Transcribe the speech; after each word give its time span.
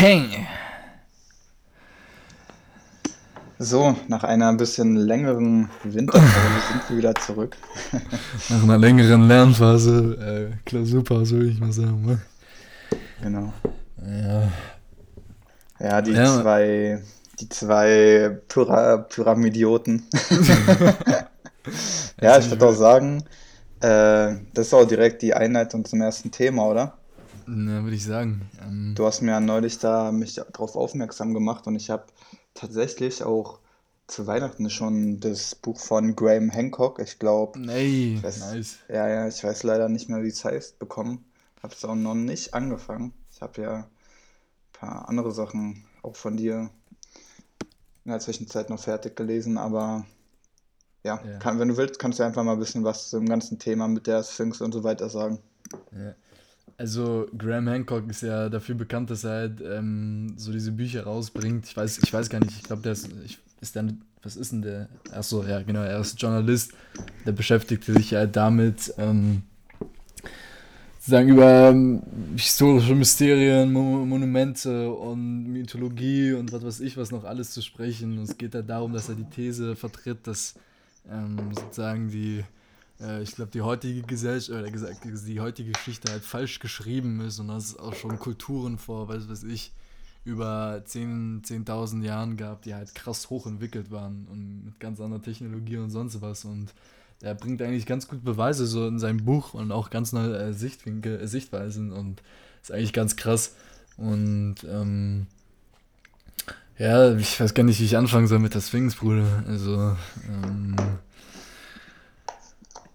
Peng! 0.00 0.46
So, 3.58 3.94
nach 4.08 4.24
einer 4.24 4.50
bisschen 4.54 4.96
längeren 4.96 5.68
Winterpause 5.84 6.24
sind 6.72 6.88
wir 6.88 6.96
wieder 6.96 7.14
zurück. 7.16 7.54
Nach 8.48 8.62
einer 8.62 8.78
längeren 8.78 9.28
Lernphase, 9.28 10.54
äh, 10.54 10.56
Klausurpause 10.64 11.36
würde 11.36 11.50
ich 11.50 11.60
mal 11.60 11.70
sagen. 11.70 12.06
Ne? 12.06 12.18
Genau. 13.20 13.52
Ja. 14.02 14.48
Ja, 15.78 16.00
die 16.00 16.12
ja. 16.12 16.40
zwei, 16.40 17.02
die 17.38 17.50
zwei 17.50 18.38
Pyra 18.48 19.04
Pyramidioten. 19.06 20.08
ja, 22.22 22.38
ich 22.38 22.48
würde 22.48 22.66
auch 22.66 22.72
sagen, 22.72 23.22
äh, 23.80 24.36
das 24.54 24.68
ist 24.68 24.72
auch 24.72 24.86
direkt 24.86 25.20
die 25.20 25.34
Einleitung 25.34 25.84
zum 25.84 26.00
ersten 26.00 26.30
Thema, 26.30 26.64
oder? 26.68 26.96
Na, 27.46 27.82
würde 27.82 27.96
ich 27.96 28.04
sagen. 28.04 28.48
Ähm, 28.62 28.94
du 28.94 29.06
hast 29.06 29.20
mir 29.20 29.32
ja 29.32 29.40
neulich 29.40 29.78
da 29.78 30.12
mich 30.12 30.34
darauf 30.34 30.76
aufmerksam 30.76 31.34
gemacht 31.34 31.66
und 31.66 31.76
ich 31.76 31.90
habe 31.90 32.04
tatsächlich 32.54 33.22
auch 33.22 33.60
zu 34.06 34.26
Weihnachten 34.26 34.68
schon 34.70 35.20
das 35.20 35.54
Buch 35.54 35.78
von 35.78 36.16
Graham 36.16 36.50
Hancock, 36.50 36.98
ich 36.98 37.18
glaube. 37.18 37.58
Nee, 37.58 38.18
nice. 38.22 38.78
Ja, 38.88 39.08
ja, 39.08 39.28
ich 39.28 39.42
weiß 39.42 39.62
leider 39.62 39.88
nicht 39.88 40.08
mehr, 40.08 40.22
wie 40.22 40.28
es 40.28 40.44
heißt, 40.44 40.78
bekommen. 40.78 41.24
Habe 41.62 41.74
es 41.74 41.84
auch 41.84 41.94
noch 41.94 42.14
nicht 42.14 42.54
angefangen. 42.54 43.12
Ich 43.30 43.40
habe 43.40 43.62
ja 43.62 43.74
ein 43.76 43.86
paar 44.72 45.08
andere 45.08 45.32
Sachen 45.32 45.84
auch 46.02 46.16
von 46.16 46.36
dir 46.36 46.70
in 48.04 48.10
der 48.10 48.20
Zwischenzeit 48.20 48.70
noch 48.70 48.80
fertig 48.80 49.14
gelesen, 49.14 49.58
aber 49.58 50.06
ja, 51.02 51.20
ja. 51.24 51.38
Kann, 51.38 51.58
wenn 51.58 51.68
du 51.68 51.76
willst, 51.76 51.98
kannst 51.98 52.18
du 52.18 52.24
einfach 52.24 52.42
mal 52.42 52.52
ein 52.52 52.58
bisschen 52.58 52.84
was 52.84 53.10
zum 53.10 53.26
ganzen 53.26 53.58
Thema 53.58 53.88
mit 53.88 54.06
der 54.06 54.22
Sphinx 54.22 54.60
und 54.60 54.72
so 54.72 54.84
weiter 54.84 55.08
sagen. 55.08 55.38
Ja. 55.92 56.14
Also 56.78 57.26
Graham 57.36 57.68
Hancock 57.68 58.08
ist 58.08 58.22
ja 58.22 58.48
dafür 58.48 58.74
bekannt, 58.74 59.10
dass 59.10 59.24
er 59.24 59.30
halt 59.30 59.60
ähm, 59.60 60.34
so 60.36 60.52
diese 60.52 60.72
Bücher 60.72 61.04
rausbringt. 61.04 61.66
Ich 61.66 61.76
weiß, 61.76 61.98
ich 62.02 62.12
weiß 62.12 62.28
gar 62.28 62.40
nicht, 62.40 62.56
ich 62.56 62.62
glaube, 62.62 62.82
der 62.82 62.92
ist, 62.92 63.08
ich, 63.24 63.38
ist 63.60 63.76
dann, 63.76 64.02
was 64.22 64.36
ist 64.36 64.52
denn 64.52 64.62
der? 64.62 64.88
Achso, 65.12 65.44
ja, 65.44 65.62
genau, 65.62 65.82
er 65.82 66.00
ist 66.00 66.20
Journalist, 66.20 66.72
der 67.26 67.32
beschäftigte 67.32 67.92
sich 67.92 68.14
halt 68.14 68.36
damit, 68.36 68.92
ähm, 68.98 69.42
sozusagen 71.00 71.28
über 71.30 71.70
ähm, 71.70 72.02
historische 72.36 72.94
Mysterien, 72.94 73.72
Mo 73.72 74.04
Monumente 74.04 74.90
und 74.90 75.44
Mythologie 75.44 76.34
und 76.34 76.52
was 76.52 76.62
weiß 76.62 76.80
ich, 76.80 76.96
was 76.96 77.10
noch 77.10 77.24
alles 77.24 77.52
zu 77.52 77.62
sprechen. 77.62 78.18
Und 78.18 78.24
es 78.24 78.36
geht 78.36 78.54
halt 78.54 78.68
darum, 78.68 78.92
dass 78.92 79.08
er 79.08 79.14
die 79.14 79.24
These 79.24 79.76
vertritt, 79.76 80.26
dass 80.26 80.54
ähm, 81.10 81.38
sozusagen 81.52 82.10
die 82.10 82.44
äh, 83.00 83.22
ich 83.22 83.32
glaube, 83.32 83.50
die 83.50 83.62
heutige 83.62 84.02
Gesellschaft, 84.02 84.58
oder 84.58 84.70
die 84.70 85.40
heutige 85.40 85.72
Geschichte 85.72 86.10
halt 86.10 86.24
falsch 86.24 86.58
geschrieben 86.58 87.20
ist 87.20 87.38
und 87.38 87.48
dass 87.48 87.64
es 87.70 87.78
auch 87.78 87.94
schon 87.94 88.18
Kulturen 88.18 88.78
vor, 88.78 89.08
weiß 89.08 89.28
weiß 89.28 89.44
ich, 89.44 89.72
über 90.24 90.82
10.000 90.86 91.42
10 91.86 92.02
Jahren 92.02 92.36
gab, 92.36 92.62
die 92.62 92.74
halt 92.74 92.94
krass 92.94 93.30
hochentwickelt 93.30 93.90
waren 93.90 94.26
und 94.30 94.64
mit 94.64 94.80
ganz 94.80 95.00
anderer 95.00 95.22
Technologie 95.22 95.78
und 95.78 95.90
sonst 95.90 96.20
was. 96.20 96.44
Und 96.44 96.74
er 97.22 97.34
bringt 97.34 97.62
eigentlich 97.62 97.86
ganz 97.86 98.06
gut 98.06 98.24
Beweise 98.24 98.66
so 98.66 98.86
in 98.86 98.98
seinem 98.98 99.24
Buch 99.24 99.54
und 99.54 99.72
auch 99.72 99.90
ganz 99.90 100.12
neue 100.12 100.36
äh, 100.36 100.52
Sichtwinkel, 100.52 101.20
äh, 101.20 101.26
Sichtweisen 101.26 101.92
und 101.92 102.22
ist 102.62 102.70
eigentlich 102.70 102.92
ganz 102.92 103.16
krass. 103.16 103.54
Und 103.96 104.56
ähm, 104.68 105.26
ja, 106.78 107.14
ich 107.16 107.40
weiß 107.40 107.54
gar 107.54 107.62
nicht, 107.62 107.80
wie 107.80 107.84
ich 107.84 107.96
anfangen 107.96 108.26
soll 108.26 108.38
mit 108.38 108.54
der 108.54 108.60
Sphinx, 108.60 108.96
Bruder. 108.96 109.44
Also, 109.46 109.96
ähm, 110.28 110.76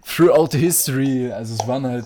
throughout 0.06 0.50
the 0.52 0.58
history, 0.58 1.32
also 1.32 1.56
es 1.56 1.68
waren 1.68 1.86
halt. 1.86 2.06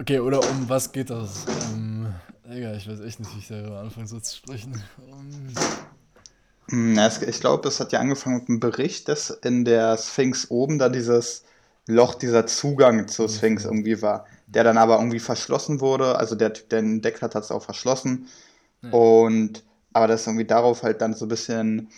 Okay, 0.00 0.18
oder 0.18 0.40
um 0.40 0.68
was 0.68 0.92
geht 0.92 1.10
das? 1.10 1.46
Ähm, 1.72 2.12
egal, 2.48 2.76
ich 2.76 2.88
weiß 2.88 3.00
echt 3.00 3.20
nicht, 3.20 3.34
wie 3.34 3.38
ich 3.38 3.48
darüber 3.48 3.80
anfangen 3.80 4.06
soll 4.06 4.22
zu 4.22 4.36
sprechen. 4.36 4.82
Um, 5.10 6.96
hm, 6.96 6.98
ich 7.26 7.40
glaube, 7.40 7.68
es 7.68 7.80
hat 7.80 7.92
ja 7.92 8.00
angefangen 8.00 8.40
mit 8.40 8.48
einem 8.48 8.60
Bericht, 8.60 9.08
dass 9.08 9.30
in 9.30 9.64
der 9.64 9.96
Sphinx 9.96 10.50
oben 10.50 10.78
da 10.78 10.88
dieses 10.88 11.44
Loch, 11.86 12.14
dieser 12.14 12.46
Zugang 12.46 13.06
zur 13.08 13.28
Sphinx 13.28 13.64
irgendwie 13.64 14.02
war, 14.02 14.26
der 14.48 14.64
dann 14.64 14.76
aber 14.76 14.98
irgendwie 14.98 15.20
verschlossen 15.20 15.80
wurde. 15.80 16.16
Also 16.16 16.34
der 16.34 16.52
Typ, 16.52 16.68
der 16.68 16.82
den 16.82 16.94
entdeckt 16.96 17.22
hat, 17.22 17.34
hat 17.34 17.44
es 17.44 17.50
auch 17.50 17.62
verschlossen. 17.62 18.26
Ja. 18.82 18.90
Und 18.90 19.62
aber 19.92 20.08
dass 20.08 20.26
irgendwie 20.26 20.44
darauf 20.44 20.82
halt 20.82 21.00
dann 21.00 21.14
so 21.14 21.24
ein 21.24 21.28
bisschen 21.28 21.88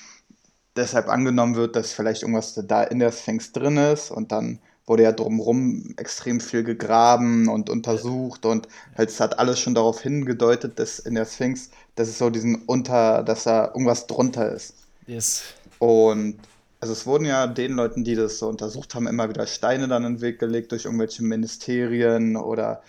deshalb 0.79 1.09
angenommen 1.09 1.55
wird, 1.57 1.77
dass 1.77 1.93
vielleicht 1.93 2.23
irgendwas 2.23 2.55
da 2.67 2.83
in 2.83 2.99
der 2.99 3.13
Sphinx 3.13 3.53
drin 3.53 3.77
ist 3.77 4.11
und 4.11 4.33
dann 4.33 4.61
wurde 4.87 5.03
ja 5.03 5.13
drumherum 5.13 5.95
extrem 5.99 6.41
viel 6.41 6.65
gegraben 6.65 7.49
und 7.49 7.69
untersucht 7.69 8.47
und 8.47 8.69
halt 8.97 9.11
es 9.11 9.21
hat 9.21 9.39
alles 9.39 9.61
schon 9.61 9.75
darauf 9.75 10.01
hingedeutet, 10.01 10.79
dass 10.79 10.99
in 10.99 11.15
der 11.15 11.27
Sphinx, 11.27 11.71
dass 11.95 12.09
es 12.09 12.19
so 12.19 12.31
diesen 12.31 12.63
unter, 12.65 13.23
dass 13.23 13.45
da 13.45 13.67
irgendwas 13.67 14.07
drunter 14.07 14.51
ist. 14.51 14.75
Yes. 15.07 15.43
Und 15.79 16.39
also 16.81 16.93
es 16.93 17.07
wurden 17.07 17.25
ja 17.25 17.47
den 17.47 17.73
Leuten, 17.73 18.05
die 18.05 18.15
das 18.15 18.39
so 18.39 18.49
untersucht 18.49 18.95
haben, 18.95 19.07
immer 19.07 19.29
wieder 19.29 19.47
Steine 19.47 19.89
dann 19.89 20.05
in 20.05 20.15
den 20.15 20.21
Weg 20.21 20.39
gelegt 20.39 20.73
durch 20.73 20.85
irgendwelche 20.85 21.23
Ministerien 21.23 22.37
oder 22.37 22.83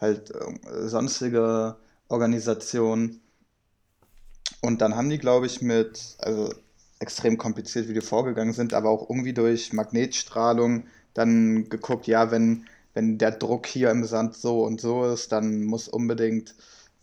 halt 0.00 0.32
äh, 0.34 0.88
sonstige 0.88 1.76
Organisationen. 2.08 3.20
Und 4.60 4.80
dann 4.80 4.96
haben 4.96 5.08
die, 5.08 5.18
glaube 5.18 5.46
ich, 5.46 5.62
mit, 5.62 6.16
also 6.18 6.52
extrem 7.00 7.38
kompliziert, 7.38 7.88
wie 7.88 7.94
die 7.94 8.00
vorgegangen 8.00 8.52
sind, 8.52 8.74
aber 8.74 8.90
auch 8.90 9.08
irgendwie 9.08 9.32
durch 9.32 9.72
Magnetstrahlung 9.72 10.84
dann 11.14 11.68
geguckt, 11.68 12.06
ja, 12.06 12.30
wenn, 12.30 12.66
wenn 12.94 13.18
der 13.18 13.32
Druck 13.32 13.66
hier 13.66 13.90
im 13.90 14.04
Sand 14.04 14.36
so 14.36 14.64
und 14.64 14.80
so 14.80 15.04
ist, 15.06 15.32
dann 15.32 15.64
muss 15.64 15.88
unbedingt 15.88 16.54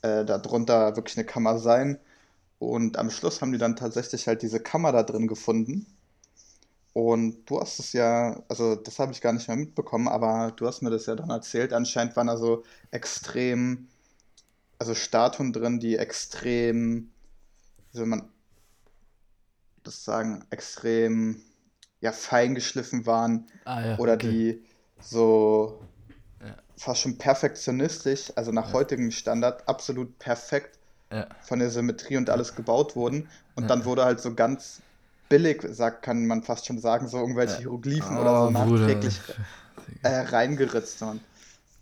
äh, 0.01 0.25
darunter 0.25 0.95
wirklich 0.95 1.17
eine 1.17 1.25
Kammer 1.25 1.59
sein. 1.59 1.99
Und 2.59 2.97
am 2.97 3.09
Schluss 3.09 3.41
haben 3.41 3.51
die 3.51 3.57
dann 3.57 3.75
tatsächlich 3.75 4.27
halt 4.27 4.41
diese 4.41 4.59
Kammer 4.59 4.91
da 4.91 5.03
drin 5.03 5.27
gefunden. 5.27 5.85
Und 6.93 7.45
du 7.49 7.59
hast 7.59 7.79
es 7.79 7.91
ja, 7.93 8.41
also 8.47 8.75
das 8.75 8.99
habe 8.99 9.11
ich 9.11 9.21
gar 9.21 9.33
nicht 9.33 9.47
mehr 9.49 9.57
mitbekommen, 9.57 10.07
aber 10.07 10.53
du 10.55 10.65
hast 10.65 10.81
mir 10.81 10.91
das 10.91 11.05
ja 11.07 11.15
dann 11.15 11.29
erzählt. 11.29 11.73
Anscheinend 11.73 12.15
waren 12.15 12.27
da 12.27 12.37
so 12.37 12.63
extrem, 12.91 13.87
also 14.79 14.95
Statuen 14.95 15.51
drin, 15.53 15.79
die 15.79 15.97
extrem, 15.97 17.11
wie 17.91 17.97
soll 17.97 18.05
man 18.07 18.29
das 19.87 20.03
sagen, 20.03 20.45
extrem 20.49 21.41
ja, 22.01 22.11
fein 22.11 22.55
geschliffen 22.55 23.05
waren 23.05 23.47
ah, 23.65 23.81
ja, 23.81 23.99
oder 23.99 24.13
okay. 24.13 24.29
die 24.29 24.63
so 24.99 25.81
ja. 26.41 26.55
fast 26.77 27.01
schon 27.01 27.17
perfektionistisch, 27.17 28.31
also 28.35 28.51
nach 28.51 28.67
ja. 28.67 28.73
heutigem 28.73 29.11
Standard 29.11 29.67
absolut 29.67 30.17
perfekt 30.19 30.79
von 31.41 31.59
der 31.59 31.69
Symmetrie 31.69 32.17
und 32.17 32.29
alles 32.29 32.55
gebaut 32.55 32.95
wurden. 32.95 33.29
Und 33.55 33.69
dann 33.69 33.85
wurde 33.85 34.03
halt 34.03 34.19
so 34.19 34.33
ganz 34.33 34.81
billig, 35.29 35.61
sagt, 35.69 36.03
kann 36.03 36.25
man 36.25 36.43
fast 36.43 36.65
schon 36.65 36.79
sagen, 36.79 37.07
so 37.07 37.17
irgendwelche 37.17 37.59
Hieroglyphen 37.59 38.17
oh, 38.17 38.21
oder 38.21 38.41
so 38.41 38.47
oh, 38.47 38.49
nachträglich 38.49 39.19
äh, 40.03 40.09
reingeritzt. 40.09 41.01
Und 41.03 41.21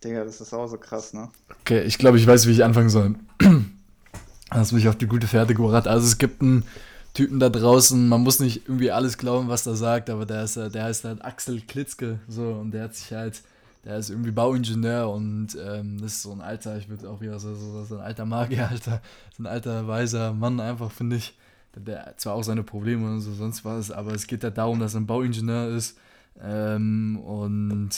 Digga, 0.04 0.24
das 0.24 0.42
ist 0.42 0.54
auch 0.54 0.68
so 0.68 0.78
krass, 0.78 1.14
ne? 1.14 1.30
Okay, 1.62 1.82
ich 1.82 1.98
glaube, 1.98 2.18
ich 2.18 2.28
weiß, 2.28 2.48
wie 2.48 2.52
ich 2.52 2.64
anfangen 2.64 2.90
soll. 2.90 3.16
Hast 4.50 4.72
mich 4.72 4.88
auf 4.88 4.98
die 4.98 5.08
gute 5.08 5.28
Fährte 5.28 5.56
gebracht. 5.56 5.88
Also 5.88 6.06
es 6.06 6.18
gibt 6.18 6.42
ein 6.42 6.64
Typen 7.14 7.40
da 7.40 7.50
draußen, 7.50 8.08
man 8.10 8.22
muss 8.22 8.40
nicht 8.40 8.68
irgendwie 8.68 8.92
alles 8.92 9.18
glauben, 9.18 9.48
was 9.48 9.68
er 9.68 9.76
sagt, 9.76 10.10
aber 10.10 10.26
der 10.26 10.44
ist 10.44 10.56
der 10.56 10.84
heißt 10.84 11.06
halt 11.06 11.24
Axel 11.24 11.62
Klitzke, 11.62 12.20
so, 12.28 12.54
und 12.54 12.72
der 12.72 12.86
hat 12.86 12.96
sich 12.96 13.12
halt, 13.14 13.44
der 13.86 13.98
ist 13.98 14.10
irgendwie 14.10 14.32
Bauingenieur 14.32 15.10
und 15.12 15.56
ähm, 15.64 16.02
das 16.02 16.14
ist 16.14 16.24
so 16.24 16.32
ein 16.32 16.42
alter, 16.42 16.78
ich 16.78 16.90
würde 16.90 17.08
auch 17.10 17.22
wieder 17.22 17.38
so, 17.40 17.54
so, 17.54 17.84
so 17.84 17.98
ein 17.98 18.02
alter 18.02 18.26
Magier, 18.26 18.68
alter, 18.72 19.02
so 19.38 19.44
ein 19.44 19.48
alter 19.48 19.88
weiser 19.88 20.34
Mann 20.34 20.60
einfach, 20.60 20.92
finde 20.92 21.18
ich. 21.18 21.38
Der, 21.76 21.82
der 21.82 22.18
zwar 22.18 22.36
auch 22.36 22.44
seine 22.44 22.64
Probleme 22.64 23.06
und 23.08 23.22
so 23.22 23.34
sonst 23.34 23.66
was, 23.66 23.90
aber 23.90 24.14
es 24.14 24.28
geht 24.28 24.44
halt 24.44 24.58
darum, 24.58 24.80
dass 24.80 24.94
er 24.94 25.02
ein 25.02 25.08
Bauingenieur 25.08 25.70
ist 25.70 25.98
ähm, 26.42 27.20
und 27.20 27.90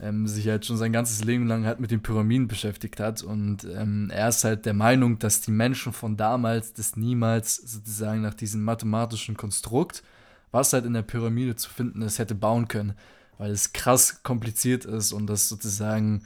ähm, 0.00 0.26
sich 0.26 0.48
halt 0.48 0.66
schon 0.66 0.76
sein 0.76 0.92
ganzes 0.92 1.24
Leben 1.24 1.46
lang 1.46 1.64
halt 1.64 1.80
mit 1.80 1.90
den 1.90 2.02
Pyramiden 2.02 2.48
beschäftigt 2.48 3.00
hat. 3.00 3.22
Und 3.22 3.64
ähm, 3.64 4.10
er 4.12 4.28
ist 4.28 4.44
halt 4.44 4.66
der 4.66 4.74
Meinung, 4.74 5.18
dass 5.18 5.40
die 5.40 5.52
Menschen 5.52 5.92
von 5.92 6.16
damals 6.16 6.72
das 6.72 6.96
niemals 6.96 7.56
sozusagen 7.56 8.22
nach 8.22 8.34
diesem 8.34 8.62
mathematischen 8.62 9.36
Konstrukt, 9.36 10.02
was 10.50 10.72
halt 10.72 10.84
in 10.84 10.94
der 10.94 11.02
Pyramide 11.02 11.56
zu 11.56 11.70
finden 11.70 12.02
ist, 12.02 12.18
hätte 12.18 12.34
bauen 12.34 12.68
können. 12.68 12.94
Weil 13.38 13.50
es 13.50 13.72
krass 13.72 14.22
kompliziert 14.22 14.84
ist 14.84 15.12
und 15.12 15.26
das 15.26 15.48
sozusagen, 15.48 16.22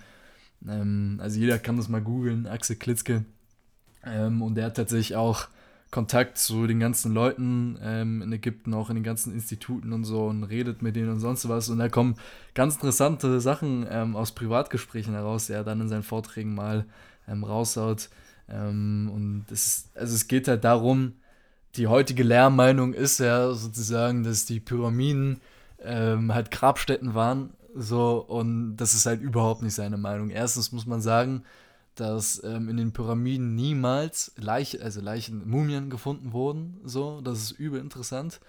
ähm, 0.66 1.18
also 1.22 1.38
jeder 1.38 1.58
kann 1.58 1.76
das 1.76 1.88
mal 1.88 2.02
googeln, 2.02 2.46
Axel 2.46 2.76
Klitzke. 2.76 3.24
Ähm, 4.04 4.42
und 4.42 4.56
er 4.58 4.66
hat 4.66 4.76
tatsächlich 4.76 5.16
auch 5.16 5.48
Kontakt 5.90 6.36
zu 6.36 6.66
den 6.66 6.80
ganzen 6.80 7.14
Leuten 7.14 7.78
ähm, 7.82 8.20
in 8.20 8.32
Ägypten, 8.32 8.74
auch 8.74 8.90
in 8.90 8.96
den 8.96 9.04
ganzen 9.04 9.32
Instituten 9.32 9.92
und 9.92 10.04
so 10.04 10.26
und 10.26 10.44
redet 10.44 10.82
mit 10.82 10.96
denen 10.96 11.10
und 11.10 11.20
sonst 11.20 11.48
was. 11.48 11.70
Und 11.70 11.78
da 11.78 11.88
kommen 11.88 12.16
ganz 12.54 12.74
interessante 12.74 13.40
Sachen 13.40 13.86
ähm, 13.90 14.14
aus 14.14 14.32
Privatgesprächen 14.32 15.14
heraus, 15.14 15.46
die 15.46 15.54
er 15.54 15.64
dann 15.64 15.80
in 15.80 15.88
seinen 15.88 16.02
Vorträgen 16.02 16.54
mal 16.54 16.84
ähm, 17.26 17.42
raushaut. 17.42 18.10
Ähm, 18.50 19.10
und 19.12 19.44
es, 19.50 19.66
ist, 19.66 19.96
also 19.96 20.14
es 20.14 20.28
geht 20.28 20.46
halt 20.46 20.64
darum, 20.64 21.14
die 21.76 21.86
heutige 21.86 22.22
Lehrmeinung 22.22 22.92
ist 22.92 23.18
ja 23.20 23.52
sozusagen, 23.52 24.24
dass 24.24 24.44
die 24.44 24.60
Pyramiden 24.60 25.40
ähm, 25.82 26.34
halt 26.34 26.50
Grabstätten 26.50 27.14
waren. 27.14 27.50
So, 27.74 28.24
und 28.26 28.76
das 28.76 28.94
ist 28.94 29.06
halt 29.06 29.22
überhaupt 29.22 29.62
nicht 29.62 29.74
seine 29.74 29.96
Meinung. 29.96 30.30
Erstens 30.30 30.72
muss 30.72 30.86
man 30.86 31.00
sagen, 31.00 31.44
dass 32.00 32.42
ähm, 32.44 32.68
in 32.68 32.76
den 32.76 32.92
Pyramiden 32.92 33.54
niemals 33.54 34.32
Leiche, 34.36 34.82
also 34.82 35.00
Leichen, 35.00 35.48
Mumien 35.48 35.90
gefunden 35.90 36.32
wurden. 36.32 36.80
So, 36.84 37.20
das 37.20 37.40
ist 37.40 37.52
übel 37.52 37.80
interessant. 37.80 38.40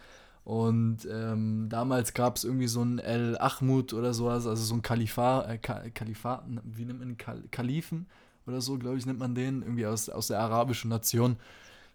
Und 0.43 1.07
ähm, 1.11 1.67
damals 1.69 2.13
gab 2.13 2.37
es 2.37 2.43
irgendwie 2.43 2.67
so 2.67 2.81
ein 2.81 2.99
El 2.99 3.37
Ahmud 3.37 3.93
oder 3.93 4.13
sowas, 4.13 4.47
also 4.47 4.63
so 4.63 4.73
ein 4.73 4.81
Kalifa, 4.81 5.43
äh, 5.43 5.57
Kalifaten, 5.57 6.59
wie 6.63 6.85
nennt 6.85 6.99
man 6.99 7.17
Kal 7.17 7.43
Kalifen 7.51 8.07
oder 8.47 8.61
so, 8.61 8.77
glaube 8.77 8.97
ich, 8.97 9.05
nennt 9.05 9.19
man 9.19 9.35
den, 9.35 9.61
irgendwie 9.61 9.85
aus, 9.85 10.09
aus 10.09 10.27
der 10.27 10.39
arabischen 10.39 10.89
Nation. 10.89 11.37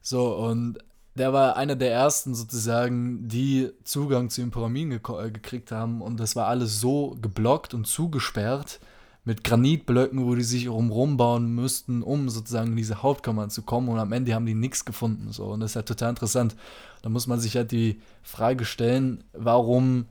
So, 0.03 0.37
und 0.37 0.79
der 1.17 1.33
war 1.33 1.57
einer 1.57 1.77
der 1.77 1.93
ersten 1.93 2.35
sozusagen, 2.35 3.29
die 3.29 3.71
Zugang 3.85 4.31
zu 4.31 4.41
den 4.41 4.51
Pyramiden 4.51 4.93
äh, 4.93 5.31
gekriegt 5.31 5.71
haben. 5.73 6.03
Und 6.03 6.19
das 6.19 6.37
war 6.37 6.49
alles 6.49 6.81
so 6.81 7.17
geblockt 7.21 7.75
und 7.75 7.87
zugesperrt 7.87 8.81
mit 9.25 9.43
Granitblöcken, 9.43 10.25
wo 10.25 10.35
die 10.35 10.43
sich 10.43 10.69
rumrum 10.69 11.17
bauen 11.17 11.55
müssten, 11.55 12.03
um 12.03 12.29
sozusagen 12.29 12.73
in 12.73 12.77
diese 12.77 13.03
Hauptkammern 13.03 13.51
zu 13.51 13.63
kommen. 13.63 13.89
Und 13.89 13.99
am 13.99 14.13
Ende 14.13 14.35
haben 14.35 14.47
die 14.47 14.55
nichts 14.55 14.85
gefunden. 14.85 15.33
So. 15.33 15.45
Und 15.47 15.61
das 15.61 15.73
ist 15.73 15.77
halt 15.77 15.87
total 15.87 16.11
interessant. 16.11 16.55
Da 17.03 17.09
muss 17.09 17.27
man 17.27 17.41
sich 17.41 17.57
halt 17.57 17.73
die 17.73 18.01
Frage 18.23 18.65
stellen, 18.65 19.25
warum 19.33 20.07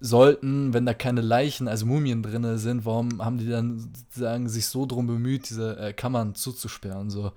sollten, 0.00 0.72
wenn 0.72 0.86
da 0.86 0.94
keine 0.94 1.20
Leichen, 1.20 1.66
also 1.66 1.86
Mumien 1.86 2.22
drin 2.22 2.58
sind, 2.58 2.84
warum 2.84 3.24
haben 3.24 3.38
die 3.38 3.48
dann 3.48 3.78
sozusagen 3.78 4.48
sich 4.48 4.66
so 4.66 4.86
drum 4.86 5.06
bemüht, 5.06 5.48
diese 5.48 5.76
äh, 5.78 5.92
Kammern 5.92 6.34
zuzusperren? 6.34 7.10
So. 7.10 7.32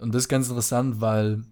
Und 0.00 0.14
das 0.14 0.24
ist 0.24 0.28
ganz 0.28 0.48
interessant, 0.48 1.00
weil 1.00 1.44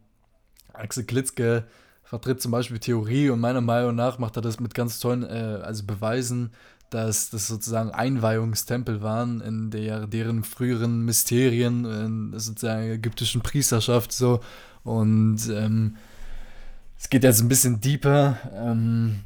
Axel 0.73 1.05
Klitzke 1.05 1.64
vertritt 2.03 2.41
zum 2.41 2.53
Beispiel 2.53 2.79
Theorie 2.79 3.31
und 3.31 3.41
meiner 3.41 3.61
Meinung 3.61 3.94
nach 3.94 4.19
macht 4.19 4.37
er 4.37 4.43
das 4.43 4.61
mit 4.61 4.75
ganz 4.75 5.00
tollen 5.00 5.25
äh, 5.25 5.61
also 5.62 5.85
Beweisen, 5.85 6.50
dass 6.90 7.30
das 7.30 7.46
sozusagen 7.46 7.90
Einweihungstempel 7.90 9.02
waren 9.02 9.40
in 9.40 9.70
der, 9.70 10.06
deren 10.06 10.44
früheren 10.44 11.04
Mysterien, 11.04 11.84
in 11.84 12.30
der 12.30 12.40
sozusagen 12.40 12.90
ägyptischen 12.90 13.42
Priesterschaft 13.42 14.12
so. 14.12 14.40
Und 14.84 15.40
ähm, 15.50 15.96
es 16.98 17.10
geht 17.10 17.24
jetzt 17.24 17.40
ein 17.40 17.48
bisschen 17.48 17.80
deeper. 17.80 18.38
Ähm, 18.54 19.20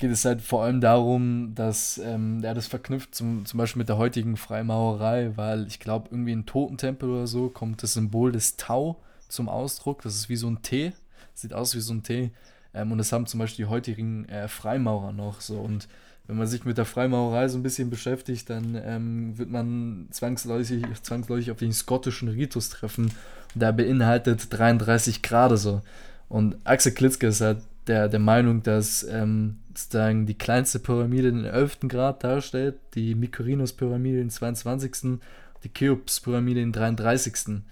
geht 0.00 0.10
es 0.10 0.24
halt 0.24 0.40
vor 0.40 0.64
allem 0.64 0.80
darum, 0.80 1.54
dass 1.54 1.98
ähm, 1.98 2.42
er 2.42 2.54
das 2.54 2.66
verknüpft 2.66 3.14
zum, 3.14 3.44
zum 3.44 3.58
Beispiel 3.58 3.80
mit 3.80 3.88
der 3.88 3.98
heutigen 3.98 4.36
Freimaurerei, 4.36 5.36
weil 5.36 5.66
ich 5.66 5.78
glaube, 5.78 6.08
irgendwie 6.10 6.32
in 6.32 6.46
Totentempel 6.46 7.08
oder 7.10 7.26
so 7.26 7.48
kommt 7.48 7.82
das 7.82 7.92
Symbol 7.92 8.32
des 8.32 8.56
Tau 8.56 8.96
zum 9.28 9.48
Ausdruck. 9.48 10.02
Das 10.02 10.16
ist 10.16 10.28
wie 10.28 10.36
so 10.36 10.48
ein 10.48 10.62
T, 10.62 10.92
sieht 11.34 11.52
aus 11.52 11.74
wie 11.74 11.80
so 11.80 11.92
ein 11.92 12.02
T. 12.02 12.30
Ähm, 12.72 12.92
und 12.92 12.98
das 12.98 13.12
haben 13.12 13.26
zum 13.26 13.40
Beispiel 13.40 13.66
die 13.66 13.70
heutigen 13.70 14.26
äh, 14.28 14.48
Freimaurer 14.48 15.12
noch 15.12 15.40
so. 15.40 15.58
Und 15.58 15.86
wenn 16.30 16.36
man 16.36 16.46
sich 16.46 16.64
mit 16.64 16.78
der 16.78 16.84
Freimaurerei 16.84 17.48
so 17.48 17.58
ein 17.58 17.64
bisschen 17.64 17.90
beschäftigt, 17.90 18.48
dann 18.48 18.80
ähm, 18.84 19.36
wird 19.36 19.50
man 19.50 20.06
zwangsläufig, 20.12 20.84
zwangsläufig 21.02 21.50
auf 21.50 21.58
den 21.58 21.72
skottischen 21.72 22.28
Ritus 22.28 22.68
treffen. 22.68 23.06
Und 23.52 23.60
der 23.60 23.72
beinhaltet 23.72 24.46
33 24.50 25.22
Grad 25.22 25.58
so. 25.58 25.82
Und 26.28 26.56
Axel 26.62 26.92
Klitzke 26.92 27.26
ist 27.26 27.40
halt 27.40 27.58
der, 27.88 28.08
der 28.08 28.20
Meinung, 28.20 28.62
dass 28.62 29.02
ähm, 29.02 29.58
sozusagen 29.74 30.26
die 30.26 30.38
kleinste 30.38 30.78
Pyramide 30.78 31.32
den 31.32 31.44
11. 31.44 31.80
Grad 31.88 32.22
darstellt, 32.22 32.76
die 32.94 33.16
Mykorinus-Pyramide 33.16 34.18
den 34.18 34.30
22., 34.30 35.18
die 35.64 35.68
Cheops-Pyramide 35.74 36.60
den 36.60 36.70
33. 36.70 37.62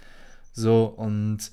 So, 0.53 0.87
und 0.97 1.53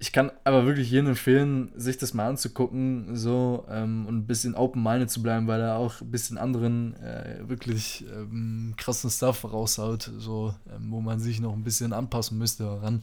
ich 0.00 0.12
kann 0.12 0.30
aber 0.44 0.64
wirklich 0.64 0.90
jedem 0.90 1.08
empfehlen, 1.08 1.72
sich 1.74 1.98
das 1.98 2.14
mal 2.14 2.28
anzugucken, 2.28 3.16
so 3.16 3.64
ähm, 3.68 4.06
und 4.06 4.18
ein 4.18 4.26
bisschen 4.26 4.54
open-minded 4.54 5.10
zu 5.10 5.22
bleiben, 5.22 5.48
weil 5.48 5.60
er 5.60 5.76
auch 5.76 6.00
ein 6.00 6.10
bisschen 6.10 6.38
anderen, 6.38 6.94
äh, 7.02 7.48
wirklich 7.48 8.06
ähm, 8.14 8.74
krassen 8.76 9.10
Stuff 9.10 9.44
raushaut, 9.44 10.12
so, 10.18 10.54
ähm, 10.72 10.92
wo 10.92 11.00
man 11.00 11.18
sich 11.18 11.40
noch 11.40 11.52
ein 11.52 11.64
bisschen 11.64 11.92
anpassen 11.92 12.38
müsste 12.38 12.62
daran. 12.64 13.02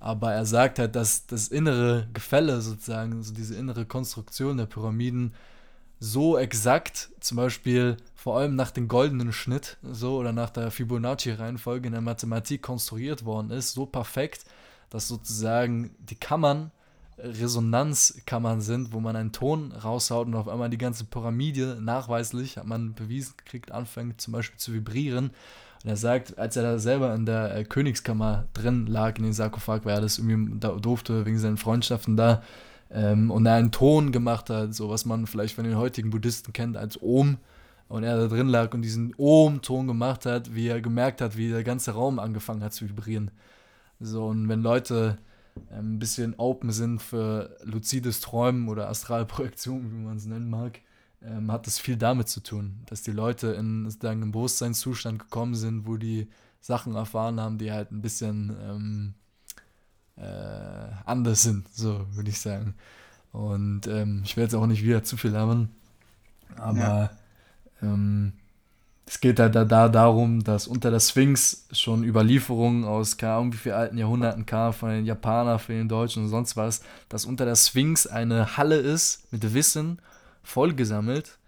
Aber 0.00 0.32
er 0.32 0.44
sagt 0.44 0.80
halt, 0.80 0.96
dass 0.96 1.26
das 1.26 1.46
innere 1.46 2.08
Gefälle 2.12 2.60
sozusagen, 2.60 3.22
so 3.22 3.32
diese 3.32 3.54
innere 3.54 3.86
Konstruktion 3.86 4.56
der 4.56 4.66
Pyramiden 4.66 5.32
so 6.00 6.36
exakt, 6.36 7.10
zum 7.20 7.36
Beispiel 7.36 7.96
vor 8.16 8.36
allem 8.36 8.56
nach 8.56 8.72
dem 8.72 8.88
goldenen 8.88 9.32
Schnitt, 9.32 9.76
so 9.88 10.16
oder 10.16 10.32
nach 10.32 10.50
der 10.50 10.72
Fibonacci-Reihenfolge 10.72 11.86
in 11.86 11.92
der 11.92 12.00
Mathematik 12.00 12.62
konstruiert 12.62 13.24
worden 13.24 13.52
ist, 13.52 13.74
so 13.74 13.86
perfekt, 13.86 14.44
dass 14.92 15.08
sozusagen 15.08 15.90
die 15.98 16.16
Kammern 16.16 16.70
Resonanzkammern 17.18 18.60
sind, 18.60 18.92
wo 18.92 19.00
man 19.00 19.16
einen 19.16 19.32
Ton 19.32 19.72
raushaut 19.72 20.26
und 20.26 20.34
auf 20.34 20.48
einmal 20.48 20.70
die 20.70 20.78
ganze 20.78 21.04
Pyramide 21.04 21.78
nachweislich, 21.80 22.56
hat 22.56 22.66
man 22.66 22.94
bewiesen 22.94 23.34
gekriegt, 23.36 23.72
anfängt 23.72 24.20
zum 24.20 24.32
Beispiel 24.32 24.58
zu 24.58 24.72
vibrieren. 24.72 25.30
Und 25.82 25.90
er 25.90 25.96
sagt, 25.96 26.38
als 26.38 26.56
er 26.56 26.62
da 26.62 26.78
selber 26.78 27.14
in 27.14 27.26
der 27.26 27.56
äh, 27.56 27.64
Königskammer 27.64 28.46
drin 28.52 28.86
lag, 28.86 29.16
in 29.18 29.24
den 29.24 29.32
Sarkophag, 29.32 29.84
weil 29.84 29.96
er 29.96 30.00
das 30.00 30.18
irgendwie 30.18 30.58
durfte, 30.80 31.24
wegen 31.24 31.38
seinen 31.38 31.56
Freundschaften 31.56 32.16
da, 32.16 32.42
ähm, 32.90 33.30
und 33.30 33.46
er 33.46 33.54
einen 33.54 33.72
Ton 33.72 34.12
gemacht 34.12 34.50
hat, 34.50 34.74
so 34.74 34.90
was 34.90 35.04
man 35.04 35.26
vielleicht 35.26 35.54
von 35.54 35.64
den 35.64 35.76
heutigen 35.76 36.10
Buddhisten 36.10 36.52
kennt 36.52 36.76
als 36.76 37.00
Om, 37.00 37.38
und 37.88 38.04
er 38.04 38.16
da 38.16 38.26
drin 38.26 38.48
lag 38.48 38.72
und 38.72 38.82
diesen 38.82 39.12
Om-Ton 39.18 39.86
gemacht 39.86 40.24
hat, 40.24 40.54
wie 40.54 40.68
er 40.68 40.80
gemerkt 40.80 41.20
hat, 41.20 41.36
wie 41.36 41.50
der 41.50 41.62
ganze 41.62 41.90
Raum 41.92 42.18
angefangen 42.18 42.62
hat 42.62 42.72
zu 42.72 42.88
vibrieren. 42.88 43.30
So, 44.02 44.26
und 44.26 44.48
wenn 44.48 44.62
Leute 44.62 45.18
ähm, 45.70 45.94
ein 45.94 45.98
bisschen 45.98 46.34
open 46.36 46.72
sind 46.72 47.00
für 47.00 47.56
luzides 47.62 48.20
Träumen 48.20 48.68
oder 48.68 48.88
Astralprojektion, 48.88 49.92
wie 49.92 50.04
man 50.04 50.16
es 50.16 50.26
nennen 50.26 50.50
mag, 50.50 50.80
ähm, 51.22 51.52
hat 51.52 51.66
das 51.66 51.78
viel 51.78 51.96
damit 51.96 52.28
zu 52.28 52.40
tun, 52.40 52.80
dass 52.86 53.02
die 53.02 53.12
Leute 53.12 53.48
in 53.48 53.88
sozusagen 53.88 54.22
einen 54.22 54.32
Bewusstseinszustand 54.32 55.20
gekommen 55.20 55.54
sind, 55.54 55.86
wo 55.86 55.96
die 55.96 56.28
Sachen 56.60 56.94
erfahren 56.94 57.40
haben, 57.40 57.58
die 57.58 57.72
halt 57.72 57.92
ein 57.92 58.02
bisschen 58.02 58.56
ähm, 58.60 59.14
äh, 60.16 60.92
anders 61.04 61.42
sind, 61.42 61.68
so 61.74 62.06
würde 62.12 62.30
ich 62.30 62.40
sagen. 62.40 62.74
Und 63.30 63.86
ähm, 63.86 64.22
ich 64.24 64.36
werde 64.36 64.52
jetzt 64.52 64.54
auch 64.54 64.66
nicht 64.66 64.82
wieder 64.82 65.04
zu 65.04 65.16
viel 65.16 65.30
labern, 65.30 65.70
aber 66.56 67.10
ja. 67.80 67.92
Es 69.06 69.20
geht 69.20 69.40
halt 69.40 69.54
da, 69.54 69.64
da 69.64 69.88
darum, 69.88 70.44
dass 70.44 70.66
unter 70.66 70.90
der 70.90 71.00
Sphinx 71.00 71.66
schon 71.72 72.04
Überlieferungen 72.04 72.84
aus 72.84 73.16
keine 73.16 73.34
Ahnung 73.34 73.52
wie 73.52 73.58
viel 73.58 73.72
alten 73.72 73.98
Jahrhunderten 73.98 74.46
kamen, 74.46 74.72
von 74.72 74.90
den 74.90 75.04
Japanern, 75.04 75.58
von 75.58 75.74
den 75.74 75.88
Deutschen 75.88 76.24
und 76.24 76.28
sonst 76.28 76.56
was, 76.56 76.82
dass 77.08 77.24
unter 77.24 77.44
der 77.44 77.56
Sphinx 77.56 78.06
eine 78.06 78.56
Halle 78.56 78.76
ist 78.76 79.30
mit 79.32 79.54
Wissen, 79.54 80.00
vollgesammelt. 80.42 81.38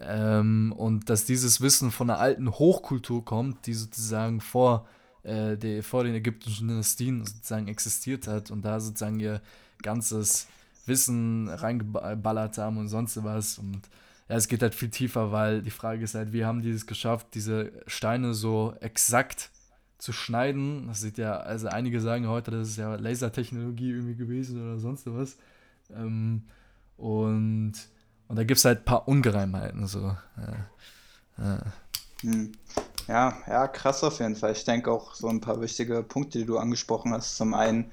Ähm, 0.00 0.72
und 0.76 1.10
dass 1.10 1.24
dieses 1.24 1.60
Wissen 1.60 1.90
von 1.90 2.08
einer 2.08 2.20
alten 2.20 2.50
Hochkultur 2.50 3.24
kommt, 3.24 3.66
die 3.66 3.74
sozusagen 3.74 4.40
vor, 4.40 4.86
äh, 5.24 5.56
die, 5.56 5.82
vor 5.82 6.04
den 6.04 6.14
ägyptischen 6.14 6.68
Dynastien 6.68 7.24
sozusagen 7.24 7.66
existiert 7.66 8.28
hat 8.28 8.50
und 8.50 8.64
da 8.64 8.78
sozusagen 8.78 9.18
ihr 9.18 9.40
ganzes 9.82 10.46
Wissen 10.86 11.48
reingeballert 11.48 12.58
haben 12.58 12.78
und 12.78 12.88
sonst 12.88 13.22
was. 13.24 13.58
Und 13.58 13.88
ja, 14.28 14.36
es 14.36 14.48
geht 14.48 14.62
halt 14.62 14.74
viel 14.74 14.90
tiefer, 14.90 15.32
weil 15.32 15.62
die 15.62 15.70
Frage 15.70 16.04
ist 16.04 16.14
halt, 16.14 16.32
wie 16.32 16.44
haben 16.44 16.60
die 16.60 16.70
es 16.70 16.86
geschafft, 16.86 17.28
diese 17.34 17.72
Steine 17.86 18.34
so 18.34 18.74
exakt 18.80 19.50
zu 19.96 20.12
schneiden? 20.12 20.86
Das 20.86 21.00
sieht 21.00 21.16
ja, 21.16 21.38
also 21.38 21.68
einige 21.68 22.00
sagen 22.00 22.28
heute, 22.28 22.50
das 22.50 22.68
ist 22.68 22.76
ja 22.76 22.94
Lasertechnologie 22.96 23.90
irgendwie 23.90 24.16
gewesen 24.16 24.62
oder 24.62 24.78
sonst 24.78 25.06
was. 25.06 25.36
Ähm, 25.94 26.44
und, 26.98 27.72
und 28.28 28.36
da 28.36 28.44
gibt 28.44 28.58
es 28.58 28.64
halt 28.66 28.80
ein 28.80 28.84
paar 28.84 29.08
Ungereimheiten. 29.08 29.86
So. 29.86 30.00
Ja, 30.36 30.66
ja. 31.38 31.58
Hm. 32.20 32.52
ja, 33.06 33.38
ja, 33.46 33.68
krass 33.68 34.04
auf 34.04 34.18
jeden 34.18 34.36
Fall. 34.36 34.52
Ich 34.52 34.64
denke 34.64 34.90
auch 34.90 35.14
so 35.14 35.28
ein 35.28 35.40
paar 35.40 35.60
wichtige 35.62 36.02
Punkte, 36.02 36.38
die 36.38 36.44
du 36.44 36.58
angesprochen 36.58 37.14
hast. 37.14 37.36
Zum 37.36 37.54
einen, 37.54 37.90